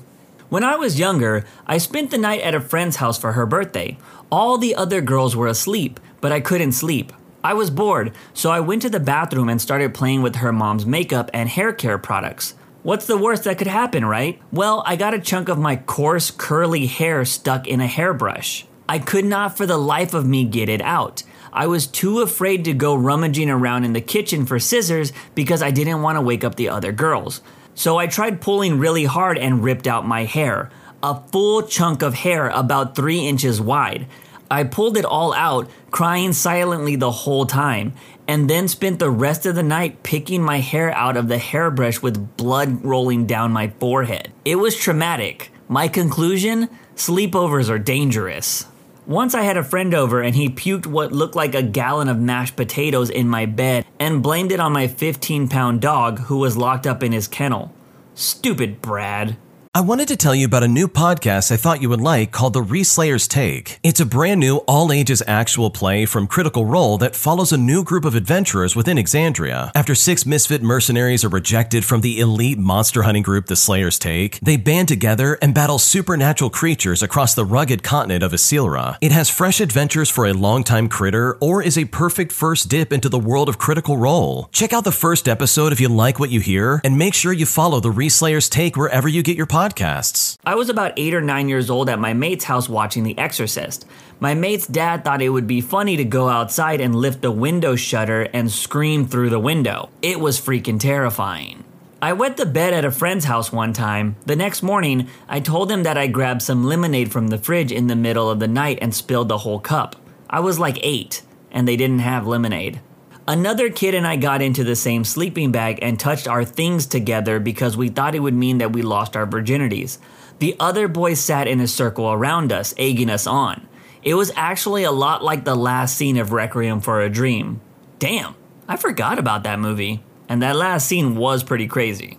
When 0.47 0.63
I 0.63 0.77
was 0.77 0.97
younger, 0.97 1.43
I 1.67 1.77
spent 1.77 2.09
the 2.09 2.17
night 2.17 2.39
at 2.39 2.55
a 2.55 2.61
friend's 2.61 2.95
house 2.95 3.17
for 3.17 3.33
her 3.33 3.45
birthday. 3.45 3.97
All 4.31 4.57
the 4.57 4.75
other 4.75 5.01
girls 5.01 5.35
were 5.35 5.47
asleep, 5.47 5.99
but 6.21 6.31
I 6.31 6.39
couldn't 6.39 6.71
sleep. 6.71 7.11
I 7.43 7.53
was 7.53 7.69
bored, 7.69 8.13
so 8.33 8.49
I 8.49 8.61
went 8.61 8.81
to 8.83 8.89
the 8.89 9.01
bathroom 9.01 9.49
and 9.49 9.61
started 9.61 9.93
playing 9.93 10.21
with 10.21 10.37
her 10.37 10.53
mom's 10.53 10.85
makeup 10.85 11.29
and 11.33 11.49
hair 11.49 11.73
care 11.73 11.97
products. 11.97 12.55
What's 12.81 13.07
the 13.07 13.17
worst 13.17 13.43
that 13.43 13.57
could 13.57 13.67
happen, 13.67 14.05
right? 14.05 14.41
Well, 14.53 14.83
I 14.85 14.95
got 14.95 15.13
a 15.13 15.19
chunk 15.19 15.49
of 15.49 15.59
my 15.59 15.75
coarse, 15.75 16.31
curly 16.31 16.85
hair 16.85 17.25
stuck 17.25 17.67
in 17.67 17.81
a 17.81 17.87
hairbrush. 17.87 18.65
I 18.87 18.99
could 18.99 19.25
not 19.25 19.57
for 19.57 19.65
the 19.65 19.77
life 19.77 20.13
of 20.13 20.25
me 20.25 20.45
get 20.45 20.69
it 20.69 20.81
out. 20.81 21.23
I 21.53 21.67
was 21.67 21.87
too 21.87 22.21
afraid 22.21 22.65
to 22.65 22.73
go 22.73 22.95
rummaging 22.95 23.49
around 23.49 23.83
in 23.83 23.93
the 23.93 24.01
kitchen 24.01 24.45
for 24.45 24.59
scissors 24.59 25.11
because 25.35 25.61
I 25.61 25.71
didn't 25.71 26.01
want 26.01 26.17
to 26.17 26.21
wake 26.21 26.43
up 26.43 26.55
the 26.55 26.69
other 26.69 26.91
girls. 26.91 27.41
So 27.75 27.97
I 27.97 28.07
tried 28.07 28.41
pulling 28.41 28.79
really 28.79 29.05
hard 29.05 29.37
and 29.37 29.63
ripped 29.63 29.87
out 29.87 30.07
my 30.07 30.25
hair. 30.25 30.69
A 31.03 31.19
full 31.29 31.63
chunk 31.63 32.01
of 32.01 32.13
hair 32.13 32.49
about 32.49 32.95
three 32.95 33.27
inches 33.27 33.59
wide. 33.59 34.07
I 34.49 34.65
pulled 34.65 34.97
it 34.97 35.05
all 35.05 35.33
out, 35.33 35.69
crying 35.91 36.33
silently 36.33 36.95
the 36.95 37.11
whole 37.11 37.45
time, 37.45 37.93
and 38.27 38.49
then 38.49 38.67
spent 38.67 38.99
the 38.99 39.09
rest 39.09 39.45
of 39.45 39.55
the 39.55 39.63
night 39.63 40.03
picking 40.03 40.43
my 40.43 40.59
hair 40.59 40.91
out 40.91 41.17
of 41.17 41.27
the 41.27 41.37
hairbrush 41.37 42.01
with 42.01 42.37
blood 42.37 42.83
rolling 42.83 43.25
down 43.25 43.51
my 43.51 43.69
forehead. 43.79 44.31
It 44.45 44.57
was 44.57 44.75
traumatic. 44.75 45.51
My 45.67 45.87
conclusion 45.87 46.69
sleepovers 46.95 47.69
are 47.69 47.79
dangerous. 47.79 48.65
Once 49.11 49.35
I 49.35 49.41
had 49.41 49.57
a 49.57 49.63
friend 49.63 49.93
over 49.93 50.21
and 50.21 50.33
he 50.33 50.47
puked 50.47 50.85
what 50.85 51.11
looked 51.11 51.35
like 51.35 51.53
a 51.53 51.61
gallon 51.61 52.07
of 52.07 52.17
mashed 52.17 52.55
potatoes 52.55 53.09
in 53.09 53.27
my 53.27 53.45
bed 53.45 53.85
and 53.99 54.23
blamed 54.23 54.53
it 54.53 54.61
on 54.61 54.71
my 54.71 54.87
15 54.87 55.49
pound 55.49 55.81
dog 55.81 56.19
who 56.19 56.37
was 56.37 56.55
locked 56.55 56.87
up 56.87 57.03
in 57.03 57.11
his 57.11 57.27
kennel. 57.27 57.73
Stupid 58.15 58.81
Brad. 58.81 59.35
I 59.73 59.79
wanted 59.79 60.09
to 60.09 60.17
tell 60.17 60.35
you 60.35 60.45
about 60.45 60.63
a 60.63 60.67
new 60.67 60.89
podcast 60.89 61.49
I 61.49 61.55
thought 61.55 61.81
you 61.81 61.87
would 61.87 62.01
like 62.01 62.33
called 62.33 62.51
The 62.51 62.61
Reslayer's 62.61 63.25
Take. 63.25 63.79
It's 63.83 64.01
a 64.01 64.05
brand 64.05 64.41
new, 64.41 64.57
all 64.67 64.91
ages 64.91 65.23
actual 65.25 65.69
play 65.69 66.05
from 66.05 66.27
Critical 66.27 66.65
Role 66.65 66.97
that 66.97 67.15
follows 67.15 67.53
a 67.53 67.57
new 67.57 67.81
group 67.81 68.03
of 68.03 68.13
adventurers 68.13 68.75
within 68.75 68.97
Exandria. 68.97 69.71
After 69.73 69.95
six 69.95 70.25
misfit 70.25 70.61
mercenaries 70.61 71.23
are 71.23 71.29
rejected 71.29 71.85
from 71.85 72.01
the 72.01 72.19
elite 72.19 72.57
monster 72.57 73.03
hunting 73.03 73.23
group 73.23 73.45
The 73.45 73.55
Slayer's 73.55 73.97
Take, 73.97 74.41
they 74.41 74.57
band 74.57 74.89
together 74.89 75.37
and 75.41 75.55
battle 75.55 75.79
supernatural 75.79 76.49
creatures 76.49 77.01
across 77.01 77.33
the 77.33 77.45
rugged 77.45 77.81
continent 77.81 78.23
of 78.23 78.33
Issylra. 78.33 78.97
It 78.99 79.13
has 79.13 79.29
fresh 79.29 79.61
adventures 79.61 80.09
for 80.09 80.25
a 80.25 80.33
longtime 80.33 80.89
critter 80.89 81.37
or 81.39 81.63
is 81.63 81.77
a 81.77 81.85
perfect 81.85 82.33
first 82.33 82.67
dip 82.67 82.91
into 82.91 83.07
the 83.07 83.17
world 83.17 83.47
of 83.47 83.57
Critical 83.57 83.95
Role. 83.95 84.49
Check 84.51 84.73
out 84.73 84.83
the 84.83 84.91
first 84.91 85.29
episode 85.29 85.71
if 85.71 85.79
you 85.79 85.87
like 85.87 86.19
what 86.19 86.29
you 86.29 86.41
hear, 86.41 86.81
and 86.83 86.97
make 86.97 87.13
sure 87.13 87.31
you 87.31 87.45
follow 87.45 87.79
The 87.79 87.87
Reslayer's 87.87 88.49
Take 88.49 88.75
wherever 88.75 89.07
you 89.07 89.23
get 89.23 89.37
your 89.37 89.47
podcasts 89.47 89.60
podcasts. 89.61 90.39
I 90.43 90.55
was 90.55 90.69
about 90.69 90.93
eight 90.97 91.13
or 91.13 91.21
nine 91.21 91.47
years 91.47 91.69
old 91.69 91.87
at 91.87 91.99
my 91.99 92.13
mate's 92.13 92.45
house 92.45 92.67
watching 92.67 93.03
The 93.03 93.15
Exorcist. 93.19 93.85
My 94.19 94.33
mate's 94.33 94.65
dad 94.65 95.03
thought 95.03 95.21
it 95.21 95.29
would 95.29 95.45
be 95.45 95.61
funny 95.61 95.97
to 95.97 96.03
go 96.03 96.29
outside 96.29 96.81
and 96.81 96.95
lift 96.95 97.21
the 97.21 97.29
window 97.31 97.75
shutter 97.75 98.23
and 98.33 98.51
scream 98.51 99.05
through 99.05 99.29
the 99.29 99.39
window. 99.39 99.89
It 100.01 100.19
was 100.19 100.41
freaking 100.41 100.79
terrifying. 100.79 101.63
I 102.01 102.13
wet 102.13 102.37
the 102.37 102.47
bed 102.47 102.73
at 102.73 102.85
a 102.85 102.89
friend's 102.89 103.25
house 103.25 103.51
one 103.51 103.71
time. 103.71 104.15
The 104.25 104.35
next 104.35 104.63
morning, 104.63 105.07
I 105.29 105.39
told 105.39 105.71
him 105.71 105.83
that 105.83 105.97
I 105.97 106.07
grabbed 106.07 106.41
some 106.41 106.63
lemonade 106.63 107.11
from 107.11 107.27
the 107.27 107.37
fridge 107.37 107.71
in 107.71 107.85
the 107.85 107.95
middle 107.95 108.31
of 108.31 108.39
the 108.39 108.47
night 108.47 108.79
and 108.81 108.95
spilled 108.95 109.27
the 109.27 109.43
whole 109.45 109.59
cup. 109.59 109.95
I 110.27 110.39
was 110.39 110.57
like 110.57 110.79
eight, 110.81 111.21
and 111.51 111.67
they 111.67 111.77
didn't 111.77 111.99
have 111.99 112.25
lemonade. 112.25 112.81
Another 113.27 113.69
kid 113.69 113.93
and 113.93 114.07
I 114.07 114.15
got 114.15 114.41
into 114.41 114.63
the 114.63 114.75
same 114.75 115.03
sleeping 115.03 115.51
bag 115.51 115.77
and 115.81 115.99
touched 115.99 116.27
our 116.27 116.43
things 116.43 116.87
together 116.87 117.39
because 117.39 117.77
we 117.77 117.89
thought 117.89 118.15
it 118.15 118.19
would 118.19 118.33
mean 118.33 118.57
that 118.57 118.73
we 118.73 118.81
lost 118.81 119.15
our 119.15 119.27
virginities. 119.27 119.99
The 120.39 120.55
other 120.59 120.87
boys 120.87 121.19
sat 121.19 121.47
in 121.47 121.59
a 121.59 121.67
circle 121.67 122.11
around 122.11 122.51
us, 122.51 122.73
egging 122.77 123.11
us 123.11 123.27
on. 123.27 123.67
It 124.01 124.15
was 124.15 124.31
actually 124.35 124.83
a 124.83 124.91
lot 124.91 125.23
like 125.23 125.43
the 125.43 125.55
last 125.55 125.95
scene 125.95 126.17
of 126.17 126.31
Requiem 126.31 126.81
for 126.81 126.99
a 127.01 127.09
Dream. 127.09 127.61
Damn, 127.99 128.33
I 128.67 128.75
forgot 128.75 129.19
about 129.19 129.43
that 129.43 129.59
movie. 129.59 130.03
And 130.27 130.41
that 130.41 130.55
last 130.55 130.87
scene 130.87 131.15
was 131.15 131.43
pretty 131.43 131.67
crazy. 131.67 132.17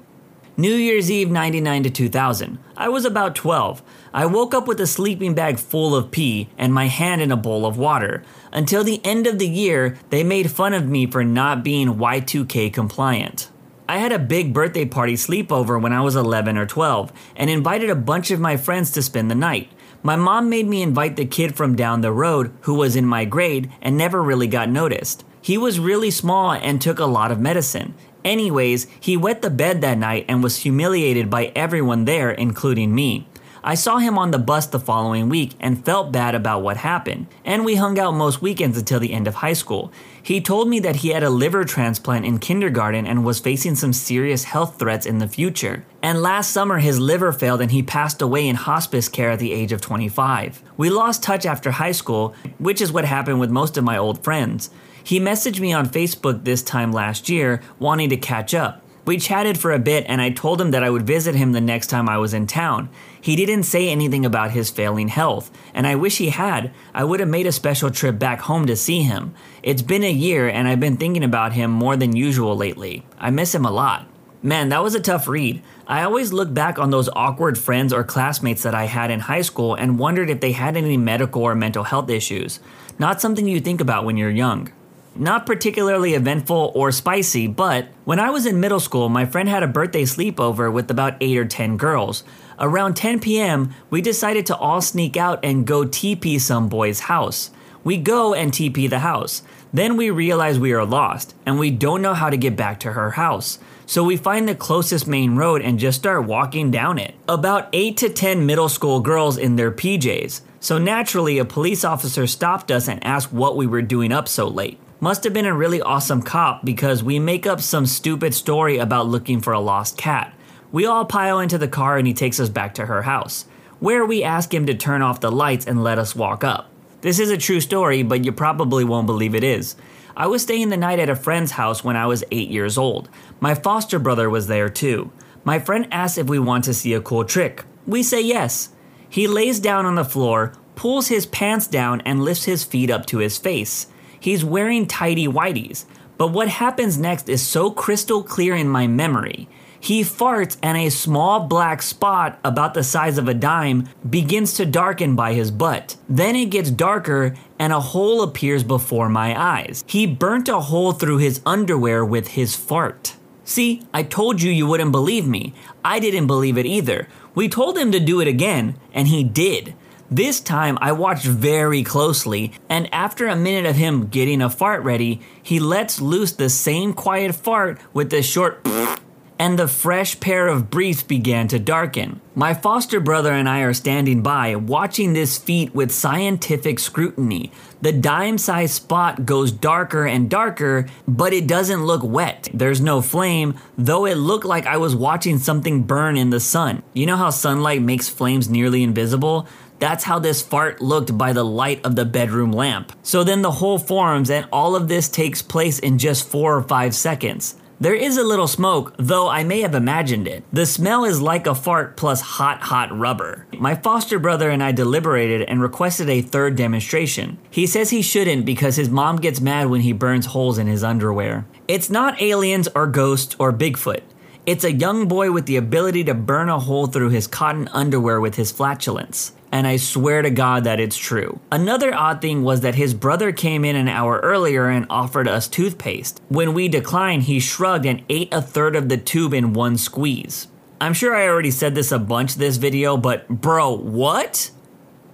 New 0.55 0.75
Year's 0.75 1.11
Eve 1.11 1.31
99 1.31 1.85
to 1.85 1.91
2000. 1.91 2.59
I 2.77 2.91
was 2.91 3.07
about 3.07 3.35
12. 3.35 3.83
I 4.13 4.27
woke 4.27 4.53
up 4.53 4.69
with 4.69 4.81
a 4.83 4.87
sleeping 4.87 5.35
bag 5.35 5.59
full 5.59 5.97
of 5.97 6.11
pee 6.11 6.51
and 6.59 6.75
my 6.75 6.89
hand 6.89 7.23
in 7.23 7.33
a 7.33 7.39
bowl 7.39 7.65
of 7.65 7.79
water. 7.79 8.23
Until 8.53 8.85
the 8.85 9.01
end 9.03 9.27
of 9.27 9.39
the 9.39 9.49
year, 9.49 9.97
they 10.11 10.23
made 10.23 10.51
fun 10.51 10.75
of 10.75 10.87
me 10.87 11.07
for 11.07 11.25
not 11.25 11.65
being 11.65 11.95
Y2K 11.95 12.71
compliant. 12.71 13.49
I 13.89 13.97
had 13.97 14.13
a 14.13 14.19
big 14.19 14.53
birthday 14.53 14.85
party 14.85 15.15
sleepover 15.15 15.81
when 15.81 15.95
I 15.95 16.03
was 16.03 16.17
11 16.17 16.59
or 16.59 16.67
12 16.67 17.11
and 17.35 17.49
invited 17.49 17.89
a 17.89 17.95
bunch 17.95 18.31
of 18.31 18.39
my 18.39 18.59
friends 18.59 18.91
to 18.93 19.03
spend 19.03 19.31
the 19.31 19.35
night. 19.35 19.73
My 20.03 20.17
mom 20.17 20.51
made 20.51 20.67
me 20.67 20.83
invite 20.83 21.17
the 21.17 21.25
kid 21.25 21.57
from 21.57 21.77
down 21.77 22.03
the 22.03 22.13
road 22.13 22.53
who 22.63 22.75
was 22.75 22.95
in 22.95 23.07
my 23.07 23.25
grade 23.25 23.73
and 23.81 23.97
never 23.97 24.23
really 24.23 24.49
got 24.49 24.69
noticed. 24.69 25.25
He 25.41 25.57
was 25.57 25.81
really 25.81 26.11
small 26.11 26.53
and 26.53 26.81
took 26.81 26.99
a 26.99 27.07
lot 27.07 27.33
of 27.33 27.41
medicine. 27.41 27.95
Anyways, 28.25 28.87
he 29.01 29.17
wet 29.17 29.43
the 29.43 29.51
bed 29.51 29.81
that 29.81 29.99
night 29.99 30.25
and 30.29 30.43
was 30.43 30.59
humiliated 30.59 31.29
by 31.29 31.53
everyone 31.55 32.05
there, 32.05 32.31
including 32.31 32.95
me. 32.95 33.27
I 33.65 33.77
saw 33.77 33.99
him 33.99 34.19
on 34.19 34.33
the 34.33 34.41
bus 34.41 34.67
the 34.67 34.81
following 34.81 35.29
week 35.29 35.53
and 35.61 35.85
felt 35.85 36.11
bad 36.11 36.35
about 36.35 36.63
what 36.63 36.79
happened, 36.79 37.29
and 37.45 37.65
we 37.65 37.77
hung 37.77 37.97
out 37.97 38.13
most 38.13 38.43
weekends 38.43 38.77
until 38.77 38.99
the 38.99 39.13
end 39.13 39.29
of 39.29 39.37
high 39.37 39.53
school. 39.53 39.93
He 40.21 40.41
told 40.41 40.69
me 40.69 40.81
that 40.81 40.97
he 40.97 41.11
had 41.11 41.23
a 41.23 41.31
liver 41.31 41.65
transplant 41.65 42.27
in 42.27 42.41
kindergarten 42.41 43.07
and 43.07 43.25
was 43.25 43.39
facing 43.39 43.77
some 43.77 43.93
serious 43.93 44.43
health 44.45 44.81
threats 44.81 45.07
in 45.07 45.19
the 45.19 45.29
future. 45.29 45.85
And 46.03 46.23
last 46.23 46.51
summer, 46.51 46.79
his 46.79 46.99
liver 46.99 47.33
failed 47.33 47.61
and 47.61 47.71
he 47.71 47.85
passed 47.85 48.21
away 48.21 48.49
in 48.49 48.57
hospice 48.57 49.09
care 49.09 49.31
at 49.31 49.39
the 49.39 49.53
age 49.53 49.71
of 49.71 49.81
25. 49.81 50.61
We 50.77 50.91
lost 50.91 51.23
touch 51.23 51.47
after 51.47 51.71
high 51.71 51.93
school, 51.93 52.35
which 52.59 52.81
is 52.81 52.93
what 52.93 53.05
happened 53.05 53.39
with 53.39 53.51
most 53.51 53.77
of 53.77 53.85
my 53.85 53.97
old 53.97 54.25
friends. 54.25 54.71
He 55.05 55.21
messaged 55.21 55.61
me 55.61 55.73
on 55.73 55.89
Facebook 55.89 56.45
this 56.45 56.63
time 56.63 56.93
last 56.93 57.29
year, 57.29 57.63
wanting 57.79 58.11
to 58.11 58.17
catch 58.17 58.55
up. 58.55 58.83
We 59.05 59.19
chatted 59.19 59.59
for 59.59 59.73
a 59.73 59.81
bit 59.81 60.05
and 60.09 60.21
I 60.21 60.31
told 60.31 60.61
him 60.61 60.71
that 60.71 60.85
I 60.85 60.91
would 60.91 61.07
visit 61.07 61.35
him 61.35 61.53
the 61.53 61.61
next 61.61 61.89
time 61.89 62.09
I 62.09 62.19
was 62.19 62.33
in 62.33 62.47
town. 62.47 62.89
He 63.21 63.35
didn't 63.35 63.65
say 63.65 63.89
anything 63.89 64.25
about 64.25 64.53
his 64.53 64.71
failing 64.71 65.09
health, 65.09 65.51
and 65.75 65.89
I 65.89 65.97
wish 65.97 66.19
he 66.19 66.29
had. 66.29 66.73
I 66.95 67.03
would 67.03 67.19
have 67.19 67.29
made 67.29 67.47
a 67.47 67.53
special 67.53 67.91
trip 67.91 68.19
back 68.19 68.43
home 68.43 68.67
to 68.67 68.77
see 68.77 69.03
him. 69.03 69.35
It's 69.63 69.83
been 69.83 70.05
a 70.05 70.13
year 70.13 70.49
and 70.49 70.69
I've 70.69 70.79
been 70.79 70.97
thinking 70.97 71.25
about 71.25 71.53
him 71.53 71.71
more 71.71 71.97
than 71.97 72.15
usual 72.15 72.57
lately. 72.57 73.05
I 73.19 73.31
miss 73.31 73.55
him 73.55 73.65
a 73.65 73.73
lot. 73.73 74.07
Man, 74.45 74.69
that 74.71 74.83
was 74.83 74.95
a 74.95 75.01
tough 75.01 75.27
read. 75.29 75.63
I 75.87 76.03
always 76.03 76.33
look 76.33 76.53
back 76.53 76.79
on 76.79 76.91
those 76.91 77.09
awkward 77.15 77.59
friends 77.59 77.93
or 77.93 78.03
classmates 78.05 78.63
that 78.63 78.75
I 78.75 78.85
had 78.85 79.11
in 79.11 79.21
high 79.21 79.43
school 79.43 79.75
and 79.75 79.99
wondered 79.99 80.31
if 80.31 80.41
they 80.41 80.53
had 80.53 80.77
any 80.77 80.97
medical 80.97 81.43
or 81.43 81.55
mental 81.55 81.85
health 81.85 82.11
issues. 82.11 82.61
Not 82.99 83.21
something 83.21 83.47
you 83.47 83.61
think 83.61 83.81
about 83.81 84.05
when 84.05 84.17
you're 84.17 84.31
young. 84.31 84.71
Not 85.15 85.45
particularly 85.45 86.15
eventful 86.15 86.73
or 86.75 86.91
spicy, 86.91 87.47
but 87.47 87.89
when 88.07 88.19
I 88.19 88.31
was 88.31 88.47
in 88.47 88.61
middle 88.61 88.81
school, 88.81 89.11
my 89.11 89.27
friend 89.27 89.47
had 89.47 89.63
a 89.63 89.67
birthday 89.67 90.05
sleepover 90.05 90.73
with 90.73 90.91
about 90.91 91.19
8 91.21 91.37
or 91.37 91.45
10 91.45 91.77
girls. 91.77 92.25
Around 92.59 92.97
10 92.97 93.21
p.m., 93.21 93.75
we 93.91 94.01
decided 94.01 94.47
to 94.47 94.57
all 94.57 94.81
sneak 94.81 95.19
out 95.19 95.45
and 95.45 95.67
go 95.67 95.85
TP 95.85 96.41
some 96.41 96.71
boy's 96.71 97.01
house. 97.01 97.51
We 97.85 97.99
go 97.99 98.33
and 98.33 98.53
TP 98.53 98.89
the 98.89 99.01
house. 99.01 99.43
Then 99.71 99.99
we 99.99 100.09
realize 100.09 100.59
we 100.59 100.73
are 100.73 100.85
lost 100.85 101.35
and 101.45 101.59
we 101.59 101.71
don't 101.71 102.01
know 102.01 102.15
how 102.15 102.31
to 102.31 102.37
get 102.39 102.57
back 102.57 102.81
to 102.81 102.93
her 102.93 103.11
house. 103.11 103.59
So 103.85 104.03
we 104.03 104.17
find 104.17 104.49
the 104.49 104.55
closest 104.55 105.07
main 105.07 105.37
road 105.37 105.61
and 105.61 105.79
just 105.79 105.99
start 105.99 106.25
walking 106.25 106.71
down 106.71 106.99
it. 106.99 107.15
About 107.29 107.69
8 107.75 107.99
to 107.99 108.09
10 108.09 108.47
middle 108.47 108.71
school 108.71 109.01
girls 109.01 109.37
in 109.37 109.57
their 109.57 109.73
PJs. 109.73 110.41
So 110.61 110.79
naturally, 110.79 111.39
a 111.39 111.45
police 111.45 111.85
officer 111.85 112.27
stopped 112.27 112.71
us 112.71 112.89
and 112.89 113.05
asked 113.05 113.33
what 113.33 113.57
we 113.57 113.67
were 113.67 113.83
doing 113.83 114.11
up 114.11 114.27
so 114.27 114.49
late 114.49 114.79
must 115.03 115.25
have 115.25 115.33
been 115.33 115.47
a 115.47 115.53
really 115.53 115.83
awesome 115.83 116.23
cop 116.23 116.65
because 116.65 117.03
we 117.03 117.19
make 117.19 117.45
up 117.45 117.61
some 117.61 117.85
stupid 117.85 118.33
story 118.33 118.79
about 118.79 119.09
looking 119.09 119.41
for 119.41 119.53
a 119.53 119.59
lost 119.59 119.99
cat. 119.99 120.33
We 120.71 120.87
all 120.87 121.05
pile 121.05 121.41
into 121.41 121.59
the 121.59 121.67
car 121.67 121.99
and 121.99 122.07
he 122.07 122.15
takes 122.15 122.39
us 122.39 122.49
back 122.49 122.73
to 122.75 122.87
her 122.87 123.03
house, 123.03 123.47
where 123.81 124.07
we 124.07 124.23
ask 124.23 124.55
him 124.55 124.65
to 124.67 124.75
turn 124.75 125.03
off 125.03 125.19
the 125.19 125.33
lights 125.33 125.67
and 125.67 125.83
let 125.83 125.99
us 125.99 126.15
walk 126.15 126.45
up. 126.45 126.71
This 127.01 127.19
is 127.19 127.31
a 127.31 127.37
true 127.37 127.61
story, 127.61 128.05
but 128.05 128.25
you 128.25 128.31
probably 128.31 128.85
won't 128.85 129.09
believe 129.09 129.35
it 129.35 129.43
is. 129.43 129.75
I 130.17 130.29
was 130.29 130.43
staying 130.43 130.69
the 130.69 130.77
night 130.77 131.01
at 131.01 131.11
a 131.11 131.17
friend's 131.17 131.51
house 131.51 131.83
when 131.83 131.97
I 131.97 132.07
was 132.07 132.23
8 132.31 132.49
years 132.49 132.79
old. 132.79 133.09
My 133.41 133.57
foster 133.57 133.99
brother 133.99 134.31
was 134.31 134.47
there 134.47 134.69
too. 134.69 135.11
My 135.43 135.59
friend 135.59 135.89
asks 135.91 136.17
if 136.17 136.29
we 136.29 136.39
want 136.39 136.63
to 136.67 136.75
see 136.75 136.95
a 136.95 137.01
cool 137.01 137.25
trick. 137.25 137.65
We 137.89 138.05
say 138.05 138.21
yes. 138.21 138.69
He 139.09 139.27
lays 139.27 139.59
down 139.59 139.85
on 139.85 139.97
the 139.97 140.05
floor, 140.05 140.53
pulls 140.77 141.09
his 141.09 141.27
pants 141.27 141.67
down, 141.67 142.03
and 142.03 142.23
lifts 142.23 142.45
his 142.45 142.63
feet 142.63 142.89
up 142.89 143.05
to 143.07 143.19
his 143.19 143.37
face. 143.37 143.89
He's 144.23 144.45
wearing 144.45 144.87
tidy 144.87 145.27
whities, 145.27 145.85
But 146.17 146.29
what 146.29 146.47
happens 146.47 146.97
next 146.97 147.29
is 147.29 147.43
so 147.43 147.73
crystal 147.73 148.23
clear 148.23 148.55
in 148.55 148.69
my 148.69 148.87
memory. 148.87 149.49
He 149.81 150.03
farts, 150.03 150.57
and 150.63 150.79
a 150.79 150.91
small 150.91 151.49
black 151.49 151.83
spot 151.83 152.39
about 152.45 152.75
the 152.75 152.85
size 152.85 153.19
of 153.19 153.27
a 153.27 153.35
dime 153.35 153.89
begins 154.09 154.55
to 154.55 154.65
darken 154.65 155.17
by 155.17 155.33
his 155.33 155.51
butt. 155.51 155.97
Then 156.09 156.37
it 156.37 156.51
gets 156.51 156.71
darker, 156.71 157.35
and 157.59 157.73
a 157.73 157.81
hole 157.81 158.23
appears 158.23 158.63
before 158.63 159.09
my 159.09 159.35
eyes. 159.37 159.83
He 159.89 160.07
burnt 160.07 160.49
a 160.49 160.61
hole 160.61 160.93
through 160.93 161.19
his 161.19 161.41
underwear 161.45 162.05
with 162.05 162.29
his 162.29 162.55
fart. 162.55 163.17
See, 163.43 163.83
I 163.93 164.05
told 164.05 164.41
you 164.41 164.53
you 164.53 164.69
wouldn't 164.69 164.93
believe 164.93 165.27
me. 165.27 165.53
I 165.85 165.99
didn't 165.99 166.29
believe 166.29 166.57
it 166.57 166.67
either. 166.67 167.09
We 167.35 167.49
told 167.49 167.77
him 167.77 167.91
to 167.91 167.99
do 167.99 168.21
it 168.21 168.29
again, 168.29 168.77
and 168.95 169.09
he 169.09 169.25
did. 169.25 169.75
This 170.13 170.41
time 170.41 170.77
I 170.83 170.93
watched 170.93 171.25
very 171.25 171.83
closely, 171.83 172.53
and 172.69 172.87
after 172.93 173.27
a 173.29 173.35
minute 173.35 173.65
of 173.65 173.77
him 173.77 174.09
getting 174.09 174.43
a 174.43 174.51
fart 174.51 174.83
ready, 174.83 175.23
he 175.43 175.59
lets 175.59 176.03
loose 176.03 176.33
the 176.33 176.51
same 176.51 176.93
quiet 176.93 177.35
fart 177.35 177.81
with 177.95 178.11
the 178.11 178.23
short 178.23 178.61
and 179.39 179.59
the 179.59 179.67
fresh 179.67 180.21
pair 180.21 180.49
of 180.49 180.69
briefs 180.69 181.03
began 181.03 181.49
to 181.49 181.59
darken. 181.59 182.21
My 182.35 182.53
foster 182.53 183.01
brother 183.01 183.33
and 183.33 183.49
I 183.49 183.63
are 183.63 183.73
standing 183.73 184.23
by, 184.23 184.55
watching 184.55 185.15
this 185.15 185.39
feat 185.39 185.75
with 185.75 185.91
scientific 185.91 186.79
scrutiny. 186.79 187.51
The 187.81 187.93
dime 187.93 188.37
sized 188.37 188.75
spot 188.75 189.25
goes 189.25 189.51
darker 189.51 190.07
and 190.07 190.29
darker, 190.29 190.89
but 191.09 191.33
it 191.33 191.47
doesn't 191.47 191.87
look 191.87 192.03
wet. 192.05 192.51
There's 192.53 192.83
no 192.83 193.01
flame, 193.01 193.59
though 193.79 194.05
it 194.05 194.17
looked 194.17 194.45
like 194.45 194.67
I 194.67 194.77
was 194.77 194.95
watching 194.95 195.39
something 195.39 195.85
burn 195.85 196.19
in 196.19 196.29
the 196.29 196.39
sun. 196.39 196.83
You 196.93 197.07
know 197.07 197.17
how 197.17 197.31
sunlight 197.31 197.81
makes 197.81 198.11
flames 198.11 198.51
nearly 198.51 198.83
invisible? 198.83 199.49
That's 199.83 200.05
how 200.05 200.21
this 200.21 200.43
fart 200.43 200.81
looked 200.81 201.19
by 201.19 201.33
the 201.33 201.45
light 201.45 201.85
of 201.85 201.97
the 201.97 202.05
bedroom 202.05 202.53
lamp. 202.53 202.93
So 203.03 203.25
then 203.25 203.43
the 203.43 203.51
hole 203.51 203.81
forms, 203.81 204.31
and 204.31 204.47
all 204.53 204.77
of 204.77 204.87
this 204.87 205.09
takes 205.09 205.43
place 205.43 205.81
in 205.81 205.99
just 205.99 206.29
four 206.29 206.57
or 206.57 206.63
five 206.63 206.95
seconds. 206.95 207.57
There 207.81 207.93
is 207.93 208.17
a 208.17 208.23
little 208.23 208.47
smoke, 208.47 208.95
though 208.97 209.29
I 209.29 209.43
may 209.43 209.63
have 209.63 209.75
imagined 209.75 210.29
it. 210.29 210.45
The 210.53 210.67
smell 210.67 211.05
is 211.05 211.21
like 211.21 211.49
a 211.49 211.55
fart 211.57 211.97
plus 211.97 212.21
hot, 212.21 212.61
hot 212.61 212.97
rubber. 212.97 213.49
My 213.59 213.75
foster 213.75 214.21
brother 214.21 214.51
and 214.51 214.63
I 214.63 214.71
deliberated 214.71 215.43
and 215.49 215.61
requested 215.61 216.09
a 216.09 216.23
third 216.23 216.55
demonstration. 216.55 217.39
He 217.51 217.67
says 217.67 217.91
he 217.91 218.03
shouldn't 218.03 218.47
because 218.47 218.77
his 218.77 218.89
mom 218.89 219.17
gets 219.17 219.41
mad 219.41 219.69
when 219.69 219.81
he 219.81 219.93
burns 219.93 220.27
holes 220.27 220.59
in 220.59 220.69
his 220.69 220.85
underwear. 220.85 221.45
It's 221.67 221.91
not 221.91 222.23
aliens 222.23 222.69
or 222.77 222.87
ghosts 222.87 223.35
or 223.41 223.53
Bigfoot. 223.53 224.03
It's 224.47 224.63
a 224.63 224.73
young 224.73 225.09
boy 225.09 225.33
with 225.33 225.47
the 225.47 225.57
ability 225.57 226.05
to 226.05 226.15
burn 226.15 226.49
a 226.49 226.61
hole 226.61 226.87
through 226.87 227.11
his 227.11 227.27
cotton 227.27 227.67
underwear 227.73 228.21
with 228.21 228.37
his 228.37 228.53
flatulence 228.53 229.33
and 229.53 229.67
I 229.67 229.77
swear 229.77 230.23
to 230.23 230.31
God 230.31 230.65
that 230.65 230.81
it's 230.81 230.97
true. 230.97 231.39
Another 231.53 231.95
odd 231.95 232.23
thing 232.23 232.43
was 232.43 232.63
that 232.63 232.75
his 232.75 232.95
brother 232.95 233.31
came 233.31 233.65
in 233.65 233.77
an 233.77 233.87
hour 233.87 234.19
earlier 234.21 234.69
and 234.69 234.87
offered 234.89 235.29
us 235.29 235.47
toothpaste. 235.47 236.23
When 236.29 236.55
we 236.55 236.69
declined, 236.69 237.25
he 237.25 237.39
shrugged 237.39 237.85
and 237.85 238.03
ate 238.09 238.33
a 238.33 238.41
third 238.41 238.75
of 238.75 238.89
the 238.89 238.97
tube 238.97 239.35
in 239.35 239.53
one 239.53 239.77
squeeze. 239.77 240.49
I'm 240.81 240.95
sure 240.95 241.15
I 241.15 241.29
already 241.29 241.51
said 241.51 241.75
this 241.75 241.93
a 241.93 241.99
bunch 241.99 242.37
this 242.37 242.57
video, 242.57 242.97
but 242.97 243.29
bro, 243.29 243.77
what? 243.77 244.51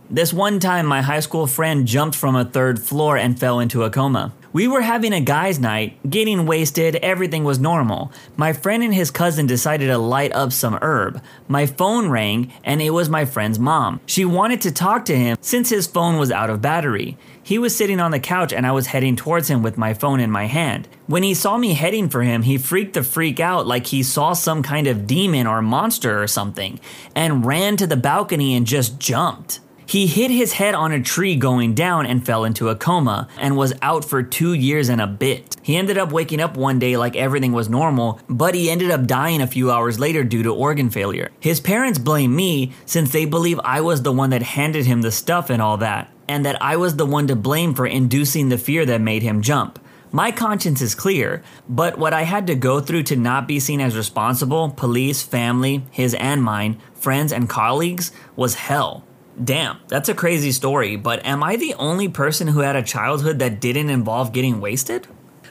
This 0.09 0.33
one 0.33 0.61
time, 0.61 0.87
my 0.87 1.02
high 1.02 1.21
school 1.21 1.47
friend 1.47 1.87
jumped 1.87 2.16
from 2.16 2.35
a 2.35 2.45
third 2.45 2.80
floor 2.80 3.18
and 3.18 3.38
fell 3.38 3.61
into 3.61 3.83
a 3.83 3.90
coma. 3.90 4.33
We 4.59 4.67
were 4.67 4.81
having 4.81 5.12
a 5.12 5.21
guy's 5.21 5.61
night, 5.61 6.11
getting 6.11 6.45
wasted, 6.45 6.97
everything 6.97 7.45
was 7.45 7.61
normal. 7.61 8.11
My 8.37 8.53
friend 8.53 8.83
and 8.83 8.93
his 8.93 9.09
cousin 9.09 9.47
decided 9.47 9.87
to 9.87 9.99
light 9.99 10.35
up 10.35 10.53
some 10.53 10.81
herb. 10.83 11.23
My 11.47 11.65
phone 11.65 12.09
rang, 12.09 12.53
and 12.65 12.83
it 12.83 12.91
was 12.91 13.09
my 13.09 13.25
friend's 13.25 13.61
mom. 13.61 14.00
She 14.05 14.25
wanted 14.25 14.61
to 14.62 14.73
talk 14.73 15.05
to 15.05 15.17
him 15.17 15.37
since 15.41 15.71
his 15.71 15.87
phone 15.87 16.19
was 16.19 16.33
out 16.33 16.50
of 16.50 16.61
battery. 16.61 17.17
He 17.41 17.57
was 17.57 17.77
sitting 17.77 18.00
on 18.00 18.11
the 18.11 18.19
couch 18.19 18.53
and 18.53 18.67
I 18.67 18.73
was 18.73 18.88
heading 18.88 19.15
towards 19.15 19.47
him 19.47 19.62
with 19.62 19.79
my 19.79 19.95
phone 19.95 20.19
in 20.19 20.33
my 20.33 20.47
hand. 20.47 20.88
When 21.07 21.23
he 21.23 21.35
saw 21.35 21.57
me 21.57 21.75
heading 21.75 22.09
for 22.09 22.23
him, 22.25 22.43
he 22.43 22.59
freaked 22.59 22.95
the 22.95 23.05
freak 23.05 23.38
out 23.38 23.65
like 23.65 23.87
he 23.87 24.03
saw 24.03 24.33
some 24.33 24.65
kind 24.65 24.88
of 24.88 25.07
demon 25.07 25.47
or 25.47 25.62
monster 25.62 26.21
or 26.21 26.27
something 26.27 26.81
and 27.15 27.47
ran 27.47 27.77
to 27.77 27.87
the 27.87 27.97
balcony 27.97 28.57
and 28.57 28.67
just 28.67 28.99
jumped. 28.99 29.61
He 29.88 30.07
hit 30.07 30.30
his 30.30 30.52
head 30.52 30.75
on 30.75 30.92
a 30.92 31.02
tree 31.02 31.35
going 31.35 31.73
down 31.73 32.04
and 32.04 32.25
fell 32.25 32.45
into 32.45 32.68
a 32.68 32.76
coma 32.76 33.26
and 33.38 33.57
was 33.57 33.73
out 33.80 34.04
for 34.04 34.23
two 34.23 34.52
years 34.52 34.90
and 34.90 35.01
a 35.01 35.07
bit. 35.07 35.57
He 35.62 35.79
ended 35.79 35.96
up 35.96 36.12
waking 36.12 36.40
up 36.42 36.59
one 36.59 36.79
day 36.79 36.98
like 36.98 37.16
everything 37.16 37.53
was 37.53 37.70
normal, 37.70 38.20
but 38.29 38.55
he 38.55 38.68
ended 38.68 38.90
up 38.90 39.07
dying 39.07 39.40
a 39.40 39.46
few 39.46 39.70
hours 39.70 39.98
later 39.98 40.24
due 40.24 40.42
to 40.42 40.55
organ 40.55 40.90
failure. 40.90 41.31
His 41.40 41.59
parents 41.59 41.98
blame 41.98 42.37
me 42.37 42.74
since 42.85 43.12
they 43.12 43.24
believe 43.24 43.59
I 43.64 43.81
was 43.81 44.03
the 44.03 44.12
one 44.12 44.29
that 44.29 44.42
handed 44.42 44.85
him 44.85 45.01
the 45.01 45.11
stuff 45.11 45.48
and 45.48 45.62
all 45.62 45.79
that, 45.79 46.12
and 46.29 46.44
that 46.44 46.62
I 46.62 46.77
was 46.77 46.96
the 46.96 47.07
one 47.07 47.27
to 47.29 47.35
blame 47.35 47.72
for 47.72 47.87
inducing 47.87 48.51
the 48.51 48.59
fear 48.59 48.85
that 48.85 49.01
made 49.01 49.22
him 49.22 49.40
jump. 49.40 49.79
My 50.12 50.33
conscience 50.33 50.83
is 50.83 50.94
clear, 50.94 51.42
but 51.66 51.98
what 51.98 52.12
I 52.12 52.24
had 52.24 52.46
to 52.48 52.55
go 52.55 52.81
through 52.81 53.05
to 53.05 53.16
not 53.16 53.48
be 53.48 53.59
seen 53.59 53.81
as 53.81 53.96
responsible, 53.96 54.68
police, 54.68 55.22
family, 55.22 55.87
his 55.90 56.12
and 56.12 56.42
mine, 56.42 56.79
friends, 56.92 57.33
and 57.33 57.48
colleagues, 57.48 58.12
was 58.37 58.55
hell. 58.55 59.08
Damn, 59.42 59.79
that's 59.87 60.09
a 60.09 60.14
crazy 60.14 60.51
story, 60.51 60.96
but 60.96 61.24
am 61.24 61.44
I 61.44 61.57
the 61.57 61.74
only 61.74 62.09
person 62.09 62.48
who 62.48 62.61
had 62.61 62.74
a 62.74 62.83
childhood 62.83 63.38
that 63.38 63.61
didn't 63.61 63.88
involve 63.88 64.33
getting 64.33 64.61
wasted? 64.61 65.07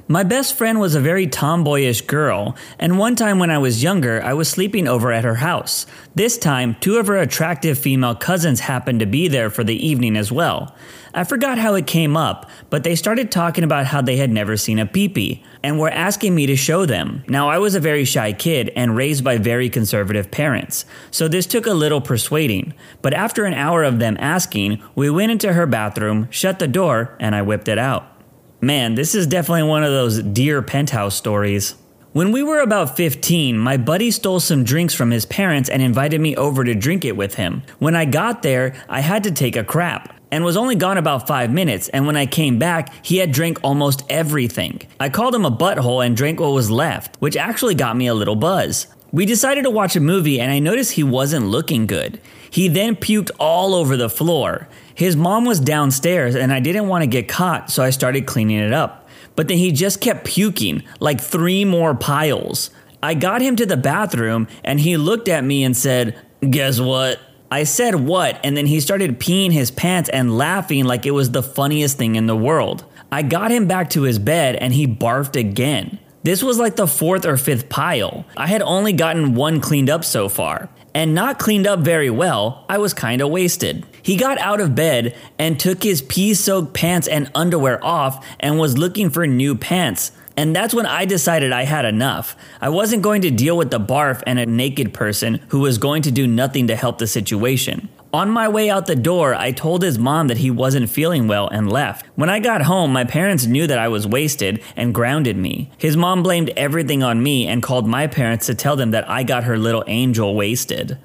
My 0.09 0.23
best 0.23 0.55
friend 0.55 0.79
was 0.79 0.95
a 0.95 1.01
very 1.01 1.27
tomboyish 1.27 2.03
girl, 2.03 2.55
and 2.79 2.97
one 2.97 3.17
time 3.17 3.39
when 3.39 3.51
I 3.51 3.57
was 3.57 3.83
younger, 3.83 4.23
I 4.23 4.33
was 4.35 4.47
sleeping 4.47 4.87
over 4.87 5.11
at 5.11 5.25
her 5.25 5.35
house. 5.35 5.85
This 6.15 6.37
time, 6.37 6.77
two 6.79 6.95
of 6.95 7.07
her 7.07 7.17
attractive 7.17 7.77
female 7.77 8.15
cousins 8.15 8.61
happened 8.61 9.01
to 9.01 9.05
be 9.05 9.27
there 9.27 9.49
for 9.49 9.65
the 9.65 9.85
evening 9.85 10.15
as 10.15 10.31
well. 10.31 10.73
I 11.13 11.25
forgot 11.25 11.57
how 11.57 11.73
it 11.73 11.87
came 11.87 12.15
up, 12.15 12.49
but 12.69 12.85
they 12.85 12.95
started 12.95 13.31
talking 13.31 13.65
about 13.65 13.87
how 13.87 14.01
they 14.01 14.15
had 14.15 14.31
never 14.31 14.55
seen 14.55 14.79
a 14.79 14.85
peepee 14.85 15.43
and 15.61 15.77
were 15.77 15.89
asking 15.89 16.33
me 16.33 16.45
to 16.45 16.55
show 16.55 16.85
them. 16.85 17.25
Now, 17.27 17.49
I 17.49 17.57
was 17.57 17.75
a 17.75 17.81
very 17.81 18.05
shy 18.05 18.31
kid 18.31 18.71
and 18.77 18.95
raised 18.95 19.25
by 19.25 19.37
very 19.37 19.69
conservative 19.69 20.31
parents, 20.31 20.85
so 21.11 21.27
this 21.27 21.45
took 21.45 21.65
a 21.65 21.73
little 21.73 21.99
persuading. 21.99 22.73
But 23.01 23.13
after 23.13 23.43
an 23.43 23.55
hour 23.55 23.83
of 23.83 23.99
them 23.99 24.15
asking, 24.21 24.81
we 24.95 25.09
went 25.09 25.33
into 25.33 25.51
her 25.51 25.65
bathroom, 25.65 26.29
shut 26.31 26.59
the 26.59 26.67
door, 26.69 27.17
and 27.19 27.35
I 27.35 27.41
whipped 27.41 27.67
it 27.67 27.77
out. 27.77 28.16
Man, 28.59 28.95
this 28.95 29.13
is 29.13 29.27
definitely 29.27 29.69
one 29.69 29.83
of 29.83 29.91
those 29.91 30.23
dear 30.23 30.63
penthouse 30.63 31.15
stories. 31.15 31.75
When 32.13 32.31
we 32.31 32.41
were 32.41 32.59
about 32.59 32.97
15, 32.97 33.55
my 33.55 33.77
buddy 33.77 34.09
stole 34.09 34.39
some 34.39 34.63
drinks 34.63 34.95
from 34.95 35.11
his 35.11 35.27
parents 35.27 35.69
and 35.69 35.79
invited 35.79 36.19
me 36.19 36.35
over 36.35 36.63
to 36.63 36.73
drink 36.73 37.05
it 37.05 37.15
with 37.15 37.35
him. 37.35 37.61
When 37.77 37.95
I 37.95 38.05
got 38.05 38.41
there, 38.41 38.73
I 38.89 39.01
had 39.01 39.23
to 39.25 39.31
take 39.31 39.55
a 39.55 39.63
crap 39.63 40.19
and 40.31 40.43
was 40.43 40.57
only 40.57 40.73
gone 40.75 40.97
about 40.97 41.27
five 41.27 41.51
minutes. 41.51 41.87
And 41.89 42.07
when 42.07 42.17
I 42.17 42.25
came 42.25 42.57
back, 42.57 43.05
he 43.05 43.17
had 43.17 43.31
drank 43.31 43.59
almost 43.63 44.03
everything. 44.09 44.81
I 44.99 45.09
called 45.09 45.35
him 45.35 45.45
a 45.45 45.51
butthole 45.51 46.03
and 46.03 46.17
drank 46.17 46.39
what 46.39 46.51
was 46.51 46.71
left, 46.71 47.15
which 47.17 47.37
actually 47.37 47.75
got 47.75 47.95
me 47.95 48.07
a 48.07 48.15
little 48.15 48.35
buzz. 48.35 48.87
We 49.11 49.27
decided 49.27 49.63
to 49.63 49.69
watch 49.69 49.95
a 49.95 50.01
movie, 50.01 50.41
and 50.41 50.51
I 50.51 50.57
noticed 50.57 50.93
he 50.93 51.03
wasn't 51.03 51.45
looking 51.45 51.85
good. 51.85 52.19
He 52.49 52.67
then 52.67 52.95
puked 52.95 53.29
all 53.39 53.75
over 53.75 53.95
the 53.95 54.09
floor. 54.09 54.67
His 54.97 55.15
mom 55.15 55.45
was 55.45 55.59
downstairs 55.59 56.33
and 56.33 56.51
I 56.51 56.59
didn't 56.59 56.87
want 56.87 57.03
to 57.03 57.07
get 57.07 57.27
caught, 57.27 57.69
so 57.69 57.83
I 57.83 57.91
started 57.91 58.25
cleaning 58.25 58.57
it 58.57 58.73
up. 58.73 59.07
But 59.35 59.47
then 59.47 59.59
he 59.59 59.71
just 59.71 60.01
kept 60.01 60.25
puking, 60.25 60.81
like 60.99 61.21
three 61.21 61.65
more 61.65 61.93
piles. 61.93 62.71
I 63.03 63.13
got 63.13 63.43
him 63.43 63.55
to 63.57 63.67
the 63.67 63.77
bathroom 63.77 64.47
and 64.63 64.79
he 64.79 64.97
looked 64.97 65.27
at 65.27 65.43
me 65.43 65.63
and 65.63 65.77
said, 65.77 66.19
Guess 66.41 66.79
what? 66.79 67.19
I 67.51 67.63
said 67.63 67.93
what, 67.93 68.39
and 68.43 68.57
then 68.57 68.65
he 68.65 68.79
started 68.79 69.19
peeing 69.19 69.51
his 69.51 69.69
pants 69.69 70.09
and 70.09 70.35
laughing 70.35 70.85
like 70.85 71.05
it 71.05 71.11
was 71.11 71.29
the 71.29 71.43
funniest 71.43 71.99
thing 71.99 72.15
in 72.15 72.25
the 72.25 72.35
world. 72.35 72.83
I 73.11 73.21
got 73.21 73.51
him 73.51 73.67
back 73.67 73.91
to 73.91 74.01
his 74.01 74.17
bed 74.17 74.55
and 74.55 74.73
he 74.73 74.87
barfed 74.87 75.39
again. 75.39 75.99
This 76.23 76.41
was 76.41 76.57
like 76.57 76.75
the 76.75 76.87
fourth 76.87 77.23
or 77.23 77.37
fifth 77.37 77.69
pile. 77.69 78.25
I 78.35 78.47
had 78.47 78.63
only 78.63 78.93
gotten 78.93 79.35
one 79.35 79.61
cleaned 79.61 79.91
up 79.91 80.03
so 80.03 80.27
far 80.27 80.69
and 80.97 81.13
not 81.13 81.37
cleaned 81.37 81.67
up 81.67 81.81
very 81.81 82.09
well, 82.09 82.65
I 82.67 82.79
was 82.79 82.95
kinda 82.95 83.27
wasted. 83.27 83.85
He 84.01 84.15
got 84.15 84.39
out 84.39 84.59
of 84.59 84.73
bed 84.73 85.15
and 85.37 85.59
took 85.59 85.83
his 85.83 86.01
pee 86.01 86.33
soaked 86.33 86.73
pants 86.73 87.07
and 87.07 87.29
underwear 87.35 87.77
off 87.85 88.25
and 88.39 88.57
was 88.57 88.79
looking 88.79 89.11
for 89.11 89.27
new 89.27 89.53
pants. 89.53 90.11
And 90.35 90.55
that's 90.55 90.73
when 90.73 90.87
I 90.87 91.05
decided 91.05 91.51
I 91.51 91.65
had 91.65 91.85
enough. 91.85 92.35
I 92.59 92.69
wasn't 92.69 93.03
going 93.03 93.21
to 93.21 93.29
deal 93.29 93.55
with 93.55 93.69
the 93.69 93.79
barf 93.79 94.23
and 94.25 94.39
a 94.39 94.47
naked 94.47 94.91
person 94.91 95.39
who 95.49 95.59
was 95.59 95.77
going 95.77 96.01
to 96.01 96.11
do 96.11 96.25
nothing 96.25 96.65
to 96.65 96.75
help 96.75 96.97
the 96.97 97.05
situation. 97.05 97.89
On 98.17 98.31
my 98.31 98.47
way 98.47 98.67
out 98.67 98.87
the 98.87 98.95
door, 98.95 99.35
I 99.35 99.51
told 99.51 99.83
his 99.83 99.99
mom 99.99 100.27
that 100.29 100.39
he 100.39 100.49
wasn't 100.49 100.89
feeling 100.89 101.27
well 101.27 101.47
and 101.49 101.71
left. 101.71 102.07
When 102.15 102.31
I 102.31 102.39
got 102.39 102.63
home, 102.63 102.91
my 102.91 103.03
parents 103.03 103.45
knew 103.45 103.67
that 103.67 103.77
I 103.77 103.89
was 103.89 104.07
wasted 104.07 104.63
and 104.75 104.91
grounded 104.91 105.37
me. 105.37 105.69
His 105.77 105.95
mom 105.95 106.23
blamed 106.23 106.49
everything 106.57 107.03
on 107.03 107.21
me 107.21 107.45
and 107.45 107.61
called 107.61 107.87
my 107.87 108.07
parents 108.07 108.47
to 108.47 108.55
tell 108.55 108.75
them 108.75 108.89
that 108.89 109.07
I 109.07 109.21
got 109.21 109.43
her 109.43 109.55
little 109.55 109.83
angel 109.85 110.33
wasted. 110.33 110.97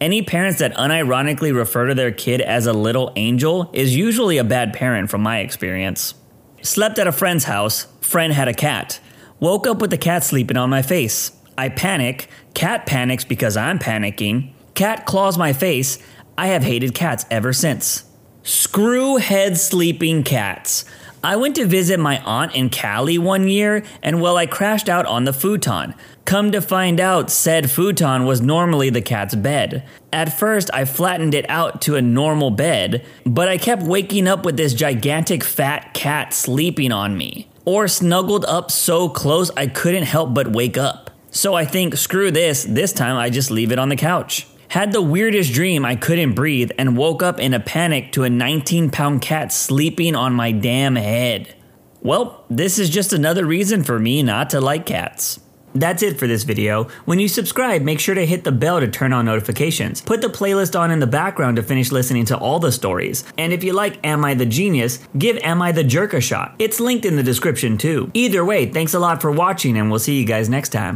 Any 0.00 0.22
parents 0.22 0.58
that 0.58 0.74
unironically 0.74 1.54
refer 1.54 1.86
to 1.86 1.94
their 1.94 2.10
kid 2.10 2.40
as 2.40 2.66
a 2.66 2.72
little 2.72 3.12
angel 3.14 3.70
is 3.72 3.94
usually 3.94 4.36
a 4.36 4.42
bad 4.42 4.72
parent 4.72 5.08
from 5.08 5.22
my 5.22 5.38
experience. 5.38 6.14
Slept 6.62 6.98
at 6.98 7.06
a 7.06 7.12
friend's 7.12 7.44
house, 7.44 7.86
friend 8.00 8.32
had 8.32 8.48
a 8.48 8.52
cat. 8.52 8.98
Woke 9.38 9.68
up 9.68 9.80
with 9.80 9.90
the 9.90 9.98
cat 9.98 10.24
sleeping 10.24 10.56
on 10.56 10.70
my 10.70 10.82
face. 10.82 11.30
I 11.56 11.68
panic, 11.68 12.28
cat 12.54 12.86
panics 12.86 13.24
because 13.24 13.56
I'm 13.56 13.78
panicking. 13.78 14.50
Cat 14.74 15.06
claws 15.06 15.38
my 15.38 15.54
face, 15.54 15.98
I 16.38 16.48
have 16.48 16.62
hated 16.62 16.94
cats 16.94 17.24
ever 17.30 17.52
since. 17.52 18.04
Screw 18.42 19.16
head 19.16 19.56
sleeping 19.56 20.22
cats. 20.22 20.84
I 21.24 21.36
went 21.36 21.56
to 21.56 21.66
visit 21.66 21.98
my 21.98 22.20
aunt 22.20 22.54
in 22.54 22.68
Cali 22.68 23.16
one 23.16 23.48
year, 23.48 23.82
and 24.02 24.20
well, 24.20 24.36
I 24.36 24.46
crashed 24.46 24.88
out 24.88 25.06
on 25.06 25.24
the 25.24 25.32
futon. 25.32 25.94
Come 26.26 26.52
to 26.52 26.60
find 26.60 27.00
out, 27.00 27.30
said 27.30 27.70
futon 27.70 28.26
was 28.26 28.42
normally 28.42 28.90
the 28.90 29.00
cat's 29.00 29.34
bed. 29.34 29.82
At 30.12 30.38
first, 30.38 30.70
I 30.74 30.84
flattened 30.84 31.34
it 31.34 31.48
out 31.48 31.80
to 31.82 31.96
a 31.96 32.02
normal 32.02 32.50
bed, 32.50 33.04
but 33.24 33.48
I 33.48 33.56
kept 33.56 33.82
waking 33.82 34.28
up 34.28 34.44
with 34.44 34.56
this 34.56 34.74
gigantic 34.74 35.42
fat 35.42 35.94
cat 35.94 36.34
sleeping 36.34 36.92
on 36.92 37.16
me, 37.16 37.48
or 37.64 37.88
snuggled 37.88 38.44
up 38.44 38.70
so 38.70 39.08
close 39.08 39.50
I 39.56 39.68
couldn't 39.68 40.04
help 40.04 40.34
but 40.34 40.52
wake 40.52 40.76
up. 40.76 41.10
So 41.30 41.54
I 41.54 41.64
think, 41.64 41.96
screw 41.96 42.30
this, 42.30 42.64
this 42.64 42.92
time 42.92 43.16
I 43.16 43.30
just 43.30 43.50
leave 43.50 43.72
it 43.72 43.78
on 43.78 43.88
the 43.88 43.96
couch. 43.96 44.46
Had 44.68 44.92
the 44.92 45.02
weirdest 45.02 45.52
dream 45.52 45.84
I 45.84 45.96
couldn't 45.96 46.34
breathe 46.34 46.70
and 46.78 46.96
woke 46.96 47.22
up 47.22 47.38
in 47.38 47.54
a 47.54 47.60
panic 47.60 48.12
to 48.12 48.24
a 48.24 48.30
19 48.30 48.90
pound 48.90 49.22
cat 49.22 49.52
sleeping 49.52 50.14
on 50.14 50.32
my 50.32 50.52
damn 50.52 50.96
head. 50.96 51.54
Well, 52.02 52.44
this 52.50 52.78
is 52.78 52.90
just 52.90 53.12
another 53.12 53.44
reason 53.44 53.82
for 53.82 53.98
me 53.98 54.22
not 54.22 54.50
to 54.50 54.60
like 54.60 54.86
cats. 54.86 55.40
That's 55.74 56.02
it 56.02 56.18
for 56.18 56.26
this 56.26 56.44
video. 56.44 56.84
When 57.04 57.18
you 57.18 57.28
subscribe, 57.28 57.82
make 57.82 58.00
sure 58.00 58.14
to 58.14 58.24
hit 58.24 58.44
the 58.44 58.52
bell 58.52 58.80
to 58.80 58.88
turn 58.88 59.12
on 59.12 59.26
notifications. 59.26 60.00
Put 60.00 60.22
the 60.22 60.28
playlist 60.28 60.78
on 60.78 60.90
in 60.90 61.00
the 61.00 61.06
background 61.06 61.56
to 61.56 61.62
finish 61.62 61.92
listening 61.92 62.24
to 62.26 62.38
all 62.38 62.58
the 62.58 62.72
stories. 62.72 63.24
And 63.36 63.52
if 63.52 63.62
you 63.62 63.74
like 63.74 63.98
Am 64.04 64.24
I 64.24 64.34
the 64.34 64.46
Genius, 64.46 65.00
give 65.18 65.36
Am 65.38 65.60
I 65.60 65.72
the 65.72 65.84
Jerk 65.84 66.14
a 66.14 66.20
shot. 66.20 66.54
It's 66.58 66.80
linked 66.80 67.04
in 67.04 67.16
the 67.16 67.22
description 67.22 67.76
too. 67.76 68.10
Either 68.14 68.44
way, 68.44 68.66
thanks 68.66 68.94
a 68.94 68.98
lot 68.98 69.20
for 69.20 69.30
watching 69.30 69.76
and 69.76 69.90
we'll 69.90 69.98
see 69.98 70.18
you 70.18 70.24
guys 70.24 70.48
next 70.48 70.70
time. 70.70 70.94